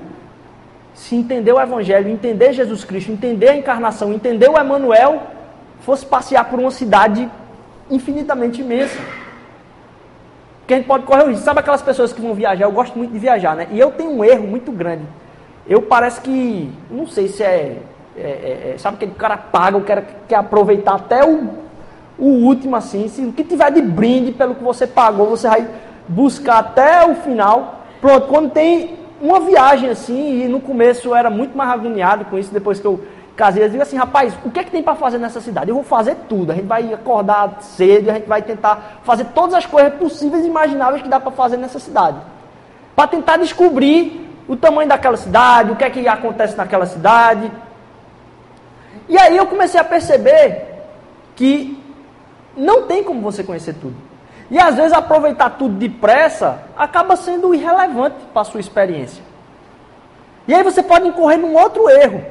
[0.92, 5.22] se entender o Evangelho, entender Jesus Cristo, entender a encarnação, entender o Emanuel,
[5.80, 7.30] fosse passear por uma cidade
[7.88, 8.98] infinitamente imensa.
[10.66, 11.44] Que a gente pode correr o risco.
[11.44, 12.64] Sabe aquelas pessoas que vão viajar?
[12.64, 13.68] Eu gosto muito de viajar, né?
[13.70, 15.04] E eu tenho um erro muito grande.
[15.68, 17.78] Eu parece que, não sei se é,
[18.16, 21.68] é, é, é sabe que o cara paga, o cara quer aproveitar até o
[22.18, 25.68] o último assim, se o que tiver de brinde pelo que você pagou, você vai
[26.08, 27.84] buscar até o final.
[28.00, 32.36] Pronto, quando tem uma viagem assim, e no começo eu era muito mais agoniado com
[32.36, 33.00] isso, depois que eu
[33.36, 35.70] casei, eu digo assim, rapaz, o que é que tem para fazer nessa cidade?
[35.70, 39.54] Eu vou fazer tudo, a gente vai acordar cedo, a gente vai tentar fazer todas
[39.54, 42.16] as coisas possíveis e imagináveis que dá para fazer nessa cidade.
[42.96, 47.52] Para tentar descobrir o tamanho daquela cidade, o que é que acontece naquela cidade.
[49.08, 50.66] E aí eu comecei a perceber
[51.36, 51.78] que
[52.56, 53.94] não tem como você conhecer tudo.
[54.50, 59.22] E às vezes aproveitar tudo depressa acaba sendo irrelevante para a sua experiência.
[60.46, 62.24] E aí você pode incorrer num outro erro,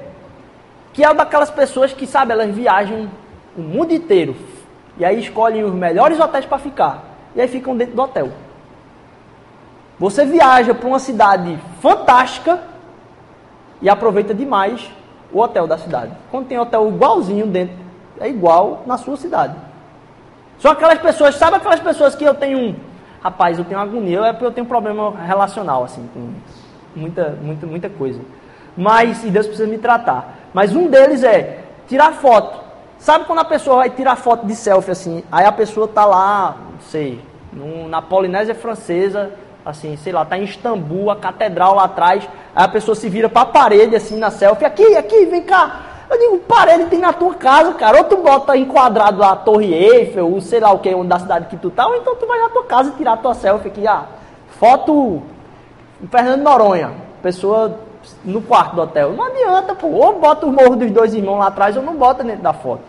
[0.91, 3.07] que é o daquelas pessoas que, sabe, elas viajam
[3.55, 4.35] o mundo inteiro
[4.97, 7.03] e aí escolhem os melhores hotéis para ficar.
[7.35, 8.31] E aí ficam dentro do hotel.
[9.99, 12.59] Você viaja para uma cidade fantástica
[13.81, 14.89] e aproveita demais
[15.31, 16.11] o hotel da cidade.
[16.29, 17.75] Quando tem hotel igualzinho dentro,
[18.19, 19.55] é igual na sua cidade.
[20.59, 22.75] São aquelas pessoas, sabe aquelas pessoas que eu tenho um.
[23.21, 26.29] Rapaz, eu tenho agonia, é porque eu tenho um problema relacional, assim, com
[26.95, 28.19] muita, muita, muita coisa.
[28.75, 30.37] Mas, e Deus precisa me tratar.
[30.53, 32.59] Mas um deles é tirar foto.
[32.99, 36.57] Sabe quando a pessoa vai tirar foto de selfie, assim, aí a pessoa tá lá,
[36.71, 37.21] não sei,
[37.53, 39.31] no, na Polinésia Francesa,
[39.69, 43.27] assim, sei lá, tá em Istambul, a catedral lá atrás, aí a pessoa se vira
[43.27, 47.11] para a parede, assim, na selfie, aqui, aqui, vem cá, eu digo, parede tem na
[47.11, 47.97] tua casa, cara.
[47.97, 51.47] Ou tu bota enquadrado a Torre Eiffel, ou sei lá o que, onde da cidade
[51.47, 53.67] que tu tá, ou então tu vai na tua casa e tirar a tua selfie
[53.67, 53.85] aqui.
[53.85, 54.05] Ah,
[54.59, 55.21] foto
[56.09, 56.91] Fernando Noronha.
[57.21, 57.77] Pessoa
[58.23, 59.13] no quarto do hotel.
[59.13, 59.87] Não adianta, pô.
[59.87, 62.83] Ou bota o morro dos dois irmãos lá atrás ou não bota dentro da foto.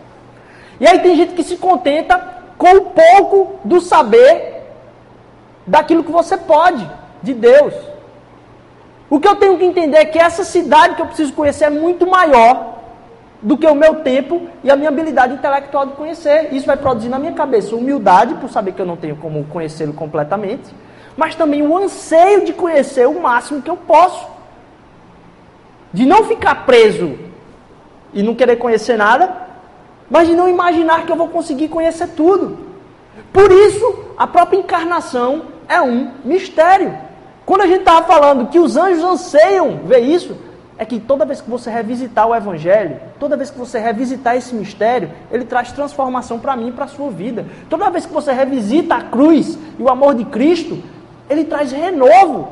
[0.79, 2.17] E aí tem gente que se contenta
[2.57, 4.48] com o pouco do saber
[5.69, 6.89] daquilo que você pode,
[7.21, 7.73] de Deus.
[9.09, 11.69] O que eu tenho que entender é que essa cidade que eu preciso conhecer é
[11.69, 12.79] muito maior
[13.41, 16.49] do que o meu tempo e a minha habilidade intelectual de conhecer.
[16.53, 19.93] Isso vai produzir na minha cabeça humildade por saber que eu não tenho como conhecê-lo
[19.93, 20.73] completamente,
[21.15, 24.27] mas também o anseio de conhecer o máximo que eu posso.
[25.93, 27.17] De não ficar preso
[28.13, 29.47] e não querer conhecer nada,
[30.09, 32.57] mas de não imaginar que eu vou conseguir conhecer tudo.
[33.31, 36.97] Por isso, a própria encarnação é um mistério.
[37.45, 40.35] Quando a gente estava falando que os anjos anseiam ver isso,
[40.77, 44.55] é que toda vez que você revisitar o Evangelho, toda vez que você revisitar esse
[44.55, 47.45] mistério, ele traz transformação para mim e para a sua vida.
[47.69, 50.81] Toda vez que você revisita a cruz e o amor de Cristo,
[51.29, 52.47] ele traz renovo.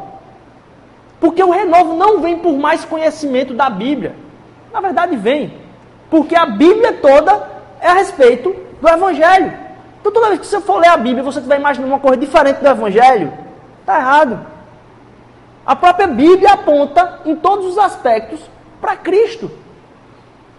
[1.19, 4.13] Porque o renovo não vem por mais conhecimento da Bíblia.
[4.71, 5.53] Na verdade, vem.
[6.09, 7.47] Porque a Bíblia toda
[7.81, 9.66] é a respeito do Evangelho.
[10.07, 12.61] Então, toda vez que você for ler a Bíblia você estiver imaginando uma coisa diferente
[12.61, 13.33] do Evangelho,
[13.81, 14.39] está errado.
[15.65, 18.39] A própria Bíblia aponta em todos os aspectos
[18.79, 19.51] para Cristo.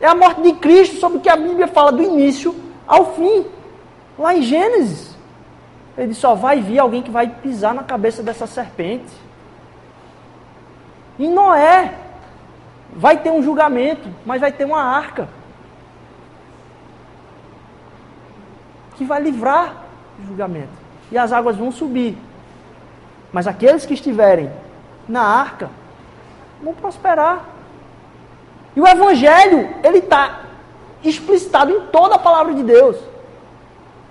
[0.02, 2.54] É a morte de Cristo sobre o que a Bíblia fala do início
[2.86, 3.46] ao fim.
[4.18, 5.16] Lá em Gênesis,
[5.96, 9.10] ele só vai vir alguém que vai pisar na cabeça dessa serpente.
[11.18, 11.94] Em Noé,
[12.92, 15.26] vai ter um julgamento, mas vai ter uma arca
[18.98, 19.84] que vai livrar
[20.20, 20.68] o julgamento.
[21.10, 22.18] E as águas vão subir.
[23.32, 24.50] Mas aqueles que estiverem
[25.08, 25.70] na arca,
[26.62, 27.44] vão prosperar.
[28.76, 30.40] E o Evangelho, ele está
[31.02, 32.96] explicitado em toda a palavra de Deus.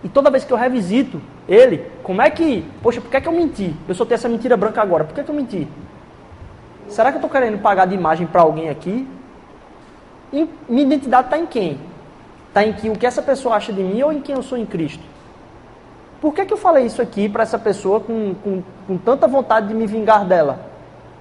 [0.04, 2.66] E toda vez que eu revisito ele, como é que.
[2.82, 3.76] Poxa, por que, é que eu menti?
[3.88, 5.68] Eu soltei essa mentira branca agora, por que, é que eu menti?
[6.88, 9.08] Será que eu estou querendo pagar de imagem para alguém aqui?
[10.32, 11.80] E minha identidade está em quem?
[12.48, 14.58] Está em que, o que essa pessoa acha de mim ou em quem eu sou
[14.58, 15.04] em Cristo?
[16.20, 19.68] Por que, que eu falei isso aqui para essa pessoa com, com, com tanta vontade
[19.68, 20.60] de me vingar dela?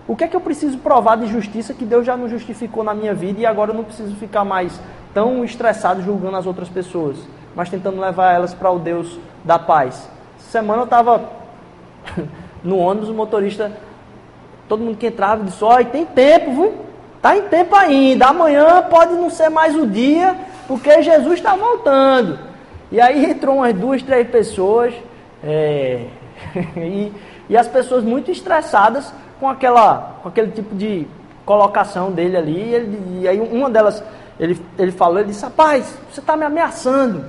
[0.09, 2.95] O que é que eu preciso provar de justiça que Deus já não justificou na
[2.95, 4.81] minha vida e agora eu não preciso ficar mais
[5.12, 7.17] tão estressado julgando as outras pessoas,
[7.55, 10.09] mas tentando levar elas para o Deus da paz?
[10.39, 11.29] Semana eu estava
[12.62, 13.73] no ônibus, o motorista,
[14.69, 16.75] todo mundo que entrava disse: Olha, tem tempo, viu?
[17.17, 18.27] Está em tempo ainda.
[18.27, 20.37] Amanhã pode não ser mais o dia,
[20.67, 22.39] porque Jesus está voltando.
[22.91, 24.95] E aí entrou umas duas, três pessoas,
[25.43, 26.07] é,
[26.77, 27.13] e,
[27.49, 31.07] e as pessoas muito estressadas com, aquela, com aquele tipo de
[31.45, 32.57] colocação dele ali.
[32.57, 34.03] E, ele, e aí uma delas,
[34.39, 37.25] ele, ele falou, ele disse, rapaz, você está me ameaçando.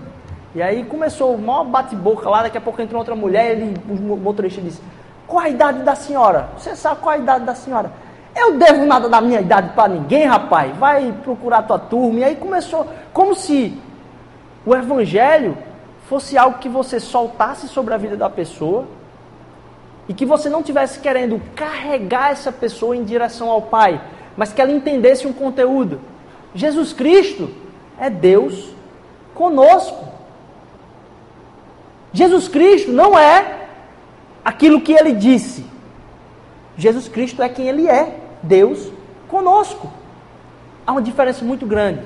[0.56, 4.18] E aí começou o maior bate-boca lá, daqui a pouco entrou outra mulher, ele, o
[4.18, 4.82] motorista disse,
[5.28, 6.50] qual a idade da senhora?
[6.58, 7.92] Você sabe qual a idade da senhora?
[8.38, 10.78] Eu devo nada da minha idade para ninguém, rapaz.
[10.78, 12.20] Vai procurar tua turma.
[12.20, 13.76] E aí começou, como se
[14.64, 15.58] o evangelho
[16.08, 18.86] fosse algo que você soltasse sobre a vida da pessoa
[20.08, 24.00] e que você não tivesse querendo carregar essa pessoa em direção ao Pai,
[24.38, 26.00] mas que ela entendesse um conteúdo.
[26.54, 27.50] Jesus Cristo
[28.00, 28.70] é Deus
[29.34, 30.06] conosco.
[32.14, 33.68] Jesus Cristo não é
[34.46, 35.66] aquilo que ele disse.
[36.78, 38.92] Jesus Cristo é quem ele é, Deus
[39.28, 39.92] conosco.
[40.86, 42.02] Há uma diferença muito grande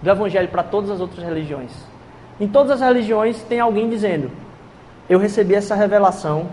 [0.00, 1.70] do evangelho para todas as outras religiões.
[2.40, 4.30] Em todas as religiões tem alguém dizendo:
[5.08, 6.48] Eu recebi essa revelação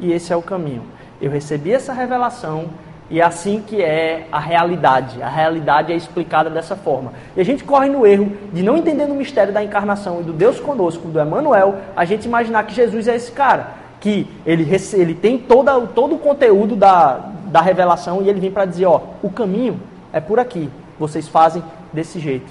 [0.00, 0.82] e esse é o caminho.
[1.20, 2.66] Eu recebi essa revelação
[3.10, 5.22] e é assim que é a realidade.
[5.22, 7.12] A realidade é explicada dessa forma.
[7.36, 10.32] E a gente corre no erro de não entendendo o mistério da encarnação e do
[10.32, 13.68] Deus conosco, do Emmanuel, a gente imaginar que Jesus é esse cara,
[14.00, 18.64] que ele, ele tem toda, todo o conteúdo da, da revelação e ele vem para
[18.64, 19.80] dizer, ó, o caminho
[20.12, 22.50] é por aqui, vocês fazem desse jeito.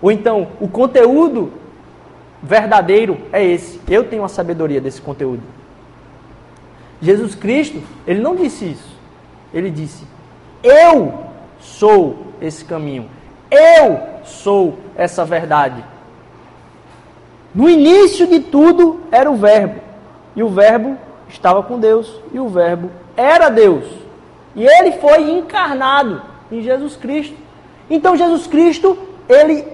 [0.00, 1.52] Ou então, o conteúdo
[2.42, 5.42] verdadeiro é esse, eu tenho a sabedoria desse conteúdo.
[7.00, 8.96] Jesus Cristo, ele não disse isso.
[9.52, 10.04] Ele disse:
[10.62, 11.26] Eu
[11.60, 13.08] sou esse caminho.
[13.50, 15.84] Eu sou essa verdade.
[17.54, 19.80] No início de tudo era o Verbo.
[20.34, 20.96] E o Verbo
[21.28, 22.20] estava com Deus.
[22.32, 23.84] E o Verbo era Deus.
[24.56, 27.36] E ele foi encarnado em Jesus Cristo.
[27.88, 28.98] Então Jesus Cristo,
[29.28, 29.64] ele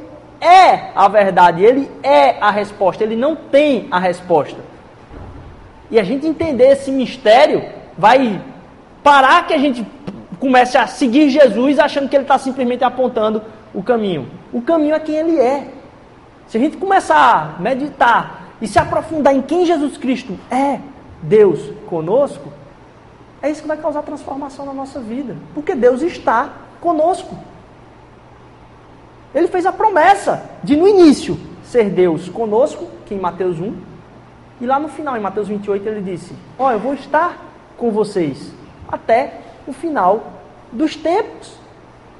[0.40, 4.72] é a verdade, ele é a resposta, ele não tem a resposta
[5.92, 7.62] e a gente entender esse mistério,
[7.98, 8.40] vai
[9.02, 9.86] parar que a gente
[10.40, 13.42] comece a seguir Jesus achando que ele está simplesmente apontando
[13.74, 14.26] o caminho.
[14.50, 15.68] O caminho é quem ele é.
[16.48, 20.78] Se a gente começar a meditar e se aprofundar em quem Jesus Cristo é,
[21.22, 22.50] Deus conosco,
[23.42, 25.36] é isso que vai causar transformação na nossa vida.
[25.54, 27.36] Porque Deus está conosco.
[29.34, 33.74] Ele fez a promessa de, no início, ser Deus conosco, que em Mateus 1,
[34.60, 37.36] e lá no final, em Mateus 28, ele disse: Ó, oh, eu vou estar
[37.76, 38.52] com vocês
[38.86, 40.32] até o final
[40.70, 41.58] dos tempos.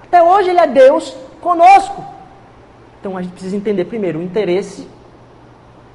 [0.03, 2.05] Até hoje ele é Deus conosco.
[2.99, 4.89] Então a gente precisa entender primeiro o interesse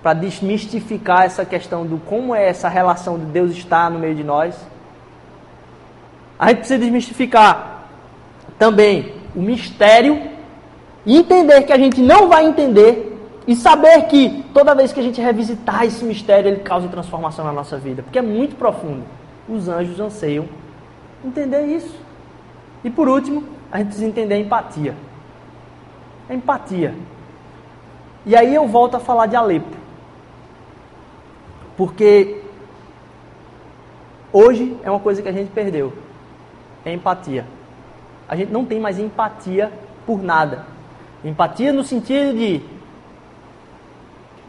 [0.01, 4.23] para desmistificar essa questão do como é essa relação de Deus estar no meio de
[4.23, 4.55] nós.
[6.39, 7.87] A gente precisa desmistificar
[8.59, 10.21] também o mistério
[11.05, 13.17] e entender que a gente não vai entender
[13.47, 17.53] e saber que toda vez que a gente revisitar esse mistério, ele causa transformação na
[17.53, 19.03] nossa vida, porque é muito profundo.
[19.47, 20.45] Os anjos anseiam
[21.23, 21.95] entender isso.
[22.83, 24.95] E por último, a gente precisa entender a empatia.
[26.29, 26.93] A empatia.
[28.25, 29.77] E aí eu volto a falar de Alepo.
[31.77, 32.41] Porque
[34.33, 35.93] hoje é uma coisa que a gente perdeu.
[36.87, 37.45] É empatia.
[38.29, 39.73] A gente não tem mais empatia
[40.05, 40.65] por nada.
[41.21, 42.61] Empatia no sentido de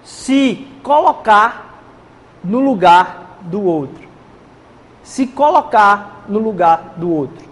[0.05, 1.83] se colocar
[2.45, 4.07] no lugar do outro.
[5.03, 7.45] Se colocar no lugar do outro.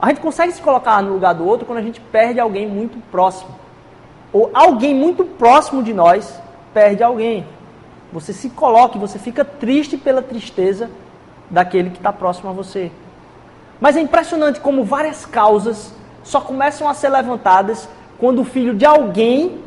[0.00, 2.96] A gente consegue se colocar no lugar do outro quando a gente perde alguém muito
[3.10, 3.50] próximo.
[4.32, 6.40] Ou alguém muito próximo de nós
[6.72, 7.44] perde alguém.
[8.12, 10.88] Você se coloca e você fica triste pela tristeza
[11.50, 12.92] daquele que está próximo a você.
[13.80, 18.86] Mas é impressionante como várias causas só começam a ser levantadas quando o filho de
[18.86, 19.58] alguém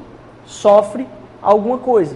[0.45, 1.07] sofre
[1.41, 2.15] alguma coisa.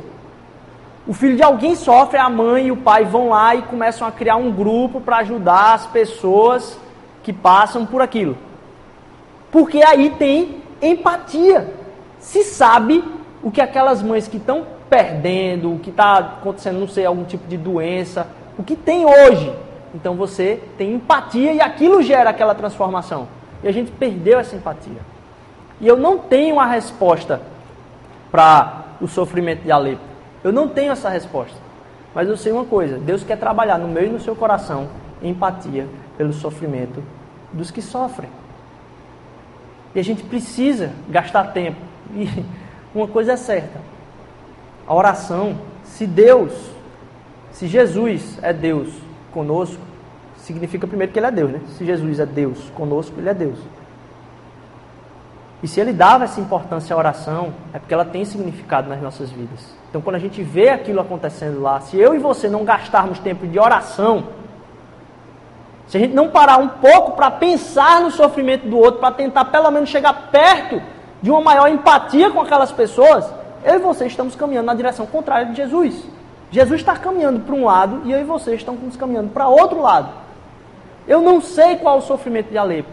[1.07, 4.11] O filho de alguém sofre, a mãe e o pai vão lá e começam a
[4.11, 6.77] criar um grupo para ajudar as pessoas
[7.23, 8.37] que passam por aquilo.
[9.51, 11.73] Porque aí tem empatia.
[12.19, 13.03] Se sabe
[13.43, 17.47] o que aquelas mães que estão perdendo, o que está acontecendo, não sei, algum tipo
[17.47, 18.27] de doença,
[18.57, 19.51] o que tem hoje.
[19.93, 23.27] Então você tem empatia e aquilo gera aquela transformação.
[23.63, 25.01] E a gente perdeu essa empatia.
[25.79, 27.41] E eu não tenho a resposta
[28.31, 30.01] para o sofrimento de Alepo.
[30.43, 31.57] Eu não tenho essa resposta.
[32.13, 34.87] Mas eu sei uma coisa: Deus quer trabalhar no meio e no seu coração
[35.21, 35.87] empatia
[36.17, 37.03] pelo sofrimento
[37.51, 38.29] dos que sofrem.
[39.93, 41.79] E a gente precisa gastar tempo.
[42.13, 42.27] E
[42.95, 43.79] uma coisa é certa:
[44.87, 46.53] a oração, se Deus,
[47.51, 49.81] se Jesus é Deus conosco,
[50.37, 51.61] significa primeiro que Ele é Deus, né?
[51.77, 53.57] Se Jesus é Deus conosco, Ele é Deus.
[55.63, 59.29] E se Ele dava essa importância à oração, é porque ela tem significado nas nossas
[59.29, 59.75] vidas.
[59.89, 63.45] Então, quando a gente vê aquilo acontecendo lá, se eu e você não gastarmos tempo
[63.45, 64.23] de oração,
[65.87, 69.45] se a gente não parar um pouco para pensar no sofrimento do outro, para tentar
[69.45, 70.81] pelo menos chegar perto
[71.21, 73.31] de uma maior empatia com aquelas pessoas,
[73.63, 76.03] eu e você estamos caminhando na direção contrária de Jesus.
[76.51, 80.09] Jesus está caminhando para um lado e eu e você estamos caminhando para outro lado.
[81.07, 82.89] Eu não sei qual é o sofrimento de Alepo,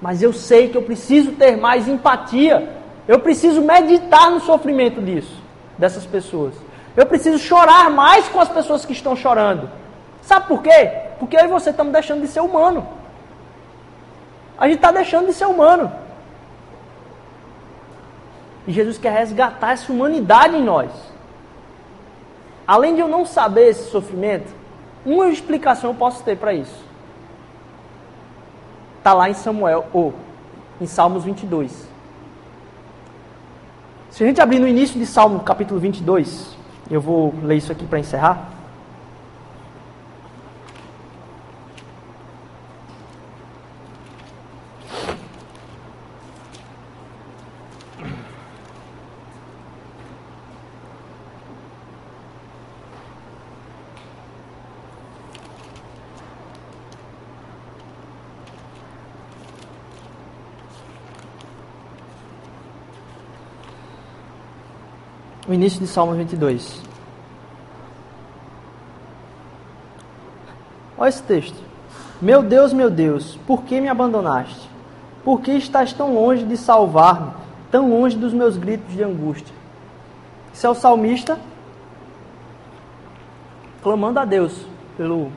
[0.00, 2.76] mas eu sei que eu preciso ter mais empatia.
[3.08, 5.40] Eu preciso meditar no sofrimento disso,
[5.78, 6.54] dessas pessoas.
[6.96, 9.70] Eu preciso chorar mais com as pessoas que estão chorando.
[10.22, 10.90] Sabe por quê?
[11.18, 12.86] Porque eu e você estamos deixando de ser humano.
[14.58, 15.92] A gente está deixando de ser humano.
[18.66, 20.90] E Jesus quer resgatar essa humanidade em nós.
[22.66, 24.52] Além de eu não saber esse sofrimento,
[25.04, 26.84] uma explicação eu posso ter para isso.
[28.98, 30.12] Está lá em Samuel, ou
[30.80, 31.88] em Salmos 22.
[34.10, 36.56] Se a gente abrir no início de Salmo, capítulo 22,
[36.90, 38.55] eu vou ler isso aqui para encerrar.
[65.66, 66.80] Início de Salmo 22.
[70.96, 71.56] Olha esse texto.
[72.22, 74.70] Meu Deus, meu Deus, por que me abandonaste?
[75.24, 77.32] Por que estás tão longe de salvar-me,
[77.70, 79.54] tão longe dos meus gritos de angústia?
[80.54, 81.38] Isso é o salmista
[83.82, 84.64] clamando a Deus
[84.96, 85.30] pelo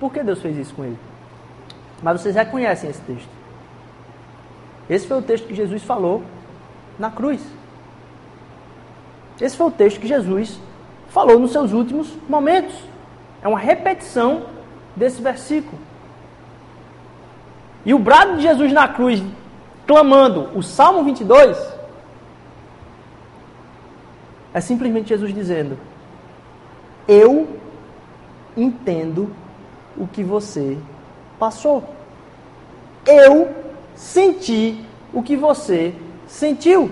[0.00, 0.98] por que Deus fez isso com ele.
[2.02, 3.30] Mas vocês reconhecem esse texto.
[4.90, 6.22] Esse foi o texto que Jesus falou
[6.98, 7.40] na cruz.
[9.40, 10.58] Esse foi o texto que Jesus
[11.08, 12.74] falou nos seus últimos momentos.
[13.42, 14.46] É uma repetição
[14.94, 15.78] desse versículo.
[17.84, 19.22] E o brado de Jesus na cruz,
[19.86, 21.56] clamando o Salmo 22,
[24.52, 25.78] é simplesmente Jesus dizendo:
[27.06, 27.46] Eu
[28.56, 29.30] entendo
[29.96, 30.78] o que você
[31.38, 31.84] passou.
[33.06, 33.54] Eu
[33.94, 35.94] sentir o que você
[36.26, 36.90] sentiu.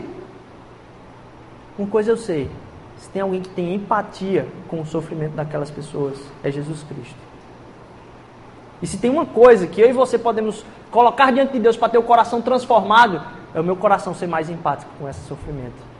[1.78, 2.50] Uma coisa eu sei:
[2.96, 7.16] se tem alguém que tem empatia com o sofrimento daquelas pessoas, é Jesus Cristo.
[8.80, 11.88] E se tem uma coisa que eu e você podemos colocar diante de Deus para
[11.88, 13.22] ter o coração transformado,
[13.54, 15.94] é o meu coração ser mais empático com esse sofrimento.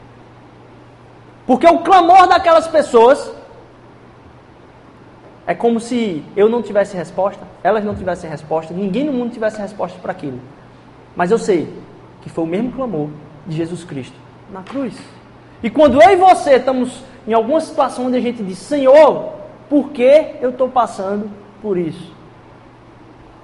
[1.47, 3.31] Porque o clamor daquelas pessoas
[5.47, 9.59] é como se eu não tivesse resposta, elas não tivessem resposta, ninguém no mundo tivesse
[9.61, 10.39] resposta para aquilo.
[11.15, 11.71] Mas eu sei
[12.21, 13.09] que foi o mesmo clamor
[13.45, 14.17] de Jesus Cristo
[14.51, 14.95] na cruz.
[15.65, 19.33] E quando eu e você estamos em alguma situação onde a gente diz, Senhor,
[19.67, 21.27] por que eu estou passando
[21.59, 22.13] por isso?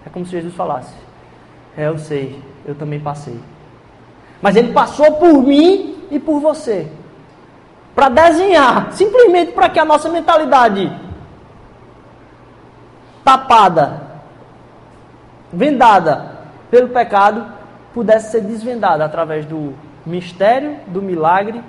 [0.06, 0.94] É como se Jesus falasse,
[1.76, 3.40] é, eu sei, eu também passei.
[4.40, 6.92] Mas ele passou por mim e por você.
[7.96, 10.96] Para desenhar, simplesmente para que a nossa mentalidade
[13.26, 14.00] tapada,
[15.52, 16.38] vendada
[16.70, 17.52] pelo pecado,
[17.96, 19.74] pudesse ser desvendada através do
[20.06, 21.64] mistério, do milagre,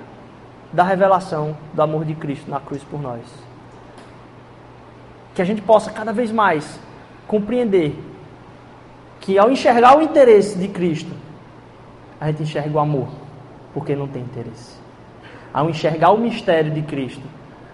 [0.73, 3.21] da revelação do amor de Cristo na cruz por nós.
[5.35, 6.79] Que a gente possa cada vez mais
[7.27, 7.95] compreender
[9.19, 11.13] que ao enxergar o interesse de Cristo,
[12.19, 13.07] a gente enxerga o amor,
[13.73, 14.77] porque não tem interesse.
[15.53, 17.23] Ao enxergar o mistério de Cristo,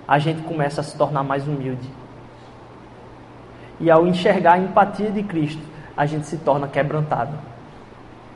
[0.07, 1.89] a gente começa a se tornar mais humilde.
[3.79, 5.61] E ao enxergar a empatia de Cristo,
[5.95, 7.33] a gente se torna quebrantado.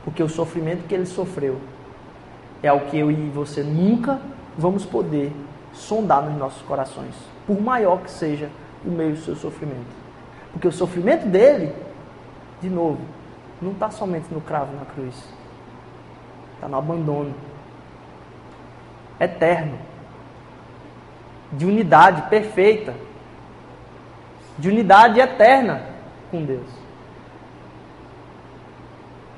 [0.04, 1.60] Porque o sofrimento que ele sofreu
[2.62, 4.20] é o que eu e você nunca
[4.56, 5.32] vamos poder
[5.72, 7.14] sondar nos nossos corações,
[7.46, 8.50] por maior que seja
[8.84, 10.04] o meio do seu sofrimento.
[10.52, 11.74] Porque o sofrimento dele,
[12.60, 13.00] de novo,
[13.60, 15.28] não está somente no cravo na cruz,
[16.54, 17.34] está no abandono
[19.18, 19.78] eterno,
[21.52, 22.94] de unidade perfeita,
[24.58, 25.82] de unidade eterna
[26.30, 26.68] com Deus.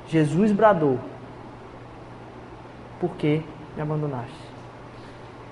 [0.07, 0.99] Jesus bradou:
[2.99, 3.43] Por que
[3.75, 4.46] me abandonaste?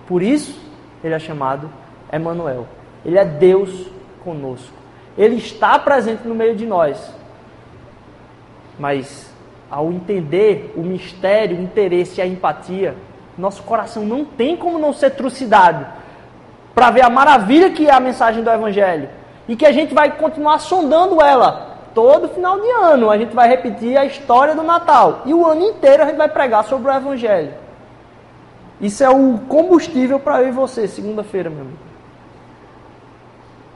[0.08, 0.60] Por isso,
[1.04, 1.70] ele é chamado
[2.12, 2.68] Emanuel.
[3.06, 3.88] Ele é Deus
[4.24, 4.74] conosco.
[5.18, 7.14] Ele está presente no meio de nós.
[8.78, 9.34] Mas
[9.70, 12.96] ao entender o mistério, o interesse e a empatia,
[13.38, 15.86] nosso coração não tem como não ser trucidado
[16.74, 19.10] para ver a maravilha que é a mensagem do evangelho
[19.48, 23.10] e que a gente vai continuar sondando ela todo final de ano.
[23.10, 26.30] A gente vai repetir a história do Natal e o ano inteiro a gente vai
[26.30, 27.54] pregar sobre o evangelho.
[28.80, 31.78] Isso é o combustível para eu e você, segunda-feira, meu amigo.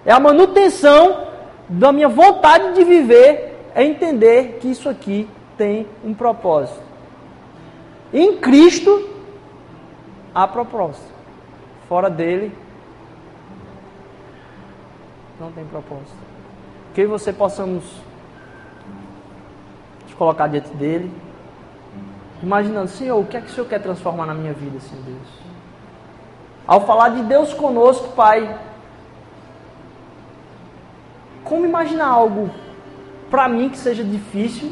[0.06, 1.28] É a manutenção
[1.68, 6.82] da minha vontade de viver, é entender que isso aqui tem um propósito.
[8.14, 9.08] Em Cristo
[10.34, 11.08] há propósito.
[11.88, 12.52] Fora dele
[15.40, 16.18] não tem propósito.
[16.94, 17.84] Que você possamos
[20.04, 21.12] nos colocar diante dele
[22.42, 25.28] imaginando, Senhor, o que é que o Senhor quer transformar na minha vida, Senhor Deus?
[26.66, 28.58] Ao falar de Deus conosco, Pai,
[31.44, 32.50] como imaginar algo
[33.30, 34.72] para mim que seja difícil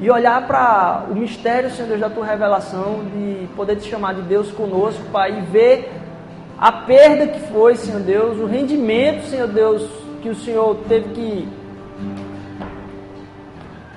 [0.00, 4.22] e olhar para o mistério, Senhor Deus, da tua revelação, de poder te chamar de
[4.22, 5.92] Deus conosco, Pai, e ver
[6.58, 9.88] a perda que foi, Senhor Deus, o rendimento, Senhor Deus,
[10.22, 11.48] que o Senhor teve que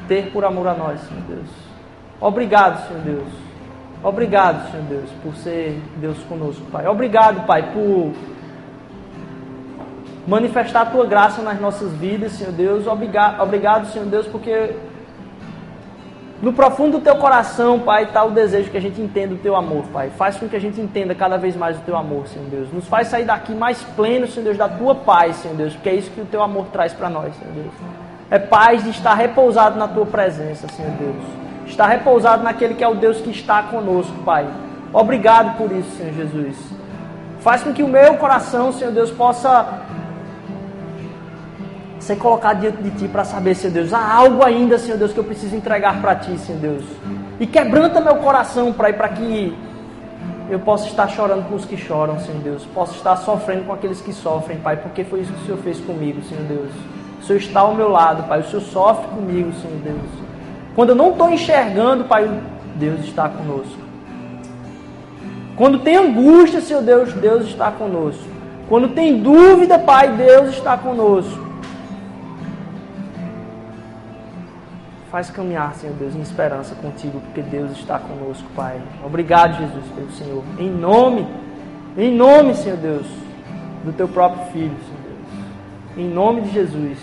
[0.08, 1.65] ter por amor a nós, Senhor Deus.
[2.20, 3.46] Obrigado, Senhor Deus.
[4.04, 6.88] Obrigado, Senhor Deus, por ser Deus conosco, Pai.
[6.88, 8.14] Obrigado, Pai, por
[10.28, 12.88] manifestar a tua graça nas nossas vidas, Senhor Deus.
[12.88, 14.76] Obrigado, obrigado Senhor Deus, porque
[16.42, 19.56] no profundo do teu coração, Pai, está o desejo que a gente entenda o teu
[19.56, 20.12] amor, Pai.
[20.12, 22.72] Faz com que a gente entenda cada vez mais o teu amor, Senhor Deus.
[22.72, 25.96] Nos faz sair daqui mais pleno, Senhor Deus, da tua paz, Senhor Deus, porque é
[25.96, 27.74] isso que o teu amor traz para nós, Senhor Deus.
[28.30, 32.88] É paz de estar repousado na tua presença, Senhor Deus está repousado naquele que é
[32.88, 34.48] o Deus que está conosco, Pai.
[34.94, 36.56] Obrigado por isso, Senhor Jesus.
[37.40, 39.82] Faz com que o meu coração, Senhor Deus, possa
[42.00, 45.20] ser colocado diante de Ti para saber, Senhor Deus, há algo ainda, Senhor Deus, que
[45.20, 46.84] eu preciso entregar para Ti, Senhor Deus.
[47.40, 49.58] E quebranta meu coração, Pai, para que
[50.50, 52.66] eu possa estar chorando com os que choram, Senhor Deus.
[52.66, 55.80] Possa estar sofrendo com aqueles que sofrem, Pai, porque foi isso que o Senhor fez
[55.80, 56.72] comigo, Senhor Deus.
[57.20, 58.40] O Senhor está ao meu lado, Pai.
[58.40, 60.25] O Senhor sofre comigo, Senhor Deus.
[60.76, 62.30] Quando eu não estou enxergando, Pai,
[62.76, 63.80] Deus está conosco.
[65.56, 68.26] Quando tem angústia, Senhor Deus, Deus está conosco.
[68.68, 71.46] Quando tem dúvida, Pai, Deus está conosco.
[75.10, 78.82] Faz caminhar, Senhor Deus, em esperança contigo, porque Deus está conosco, Pai.
[79.02, 80.44] Obrigado, Jesus, pelo Senhor.
[80.60, 81.26] Em nome,
[81.98, 83.08] em nome, Senhor Deus,
[83.86, 86.06] do teu próprio Filho, Senhor Deus.
[86.06, 86.98] Em nome de Jesus,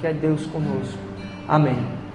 [0.00, 0.98] que é Deus conosco.
[1.46, 2.05] Amém.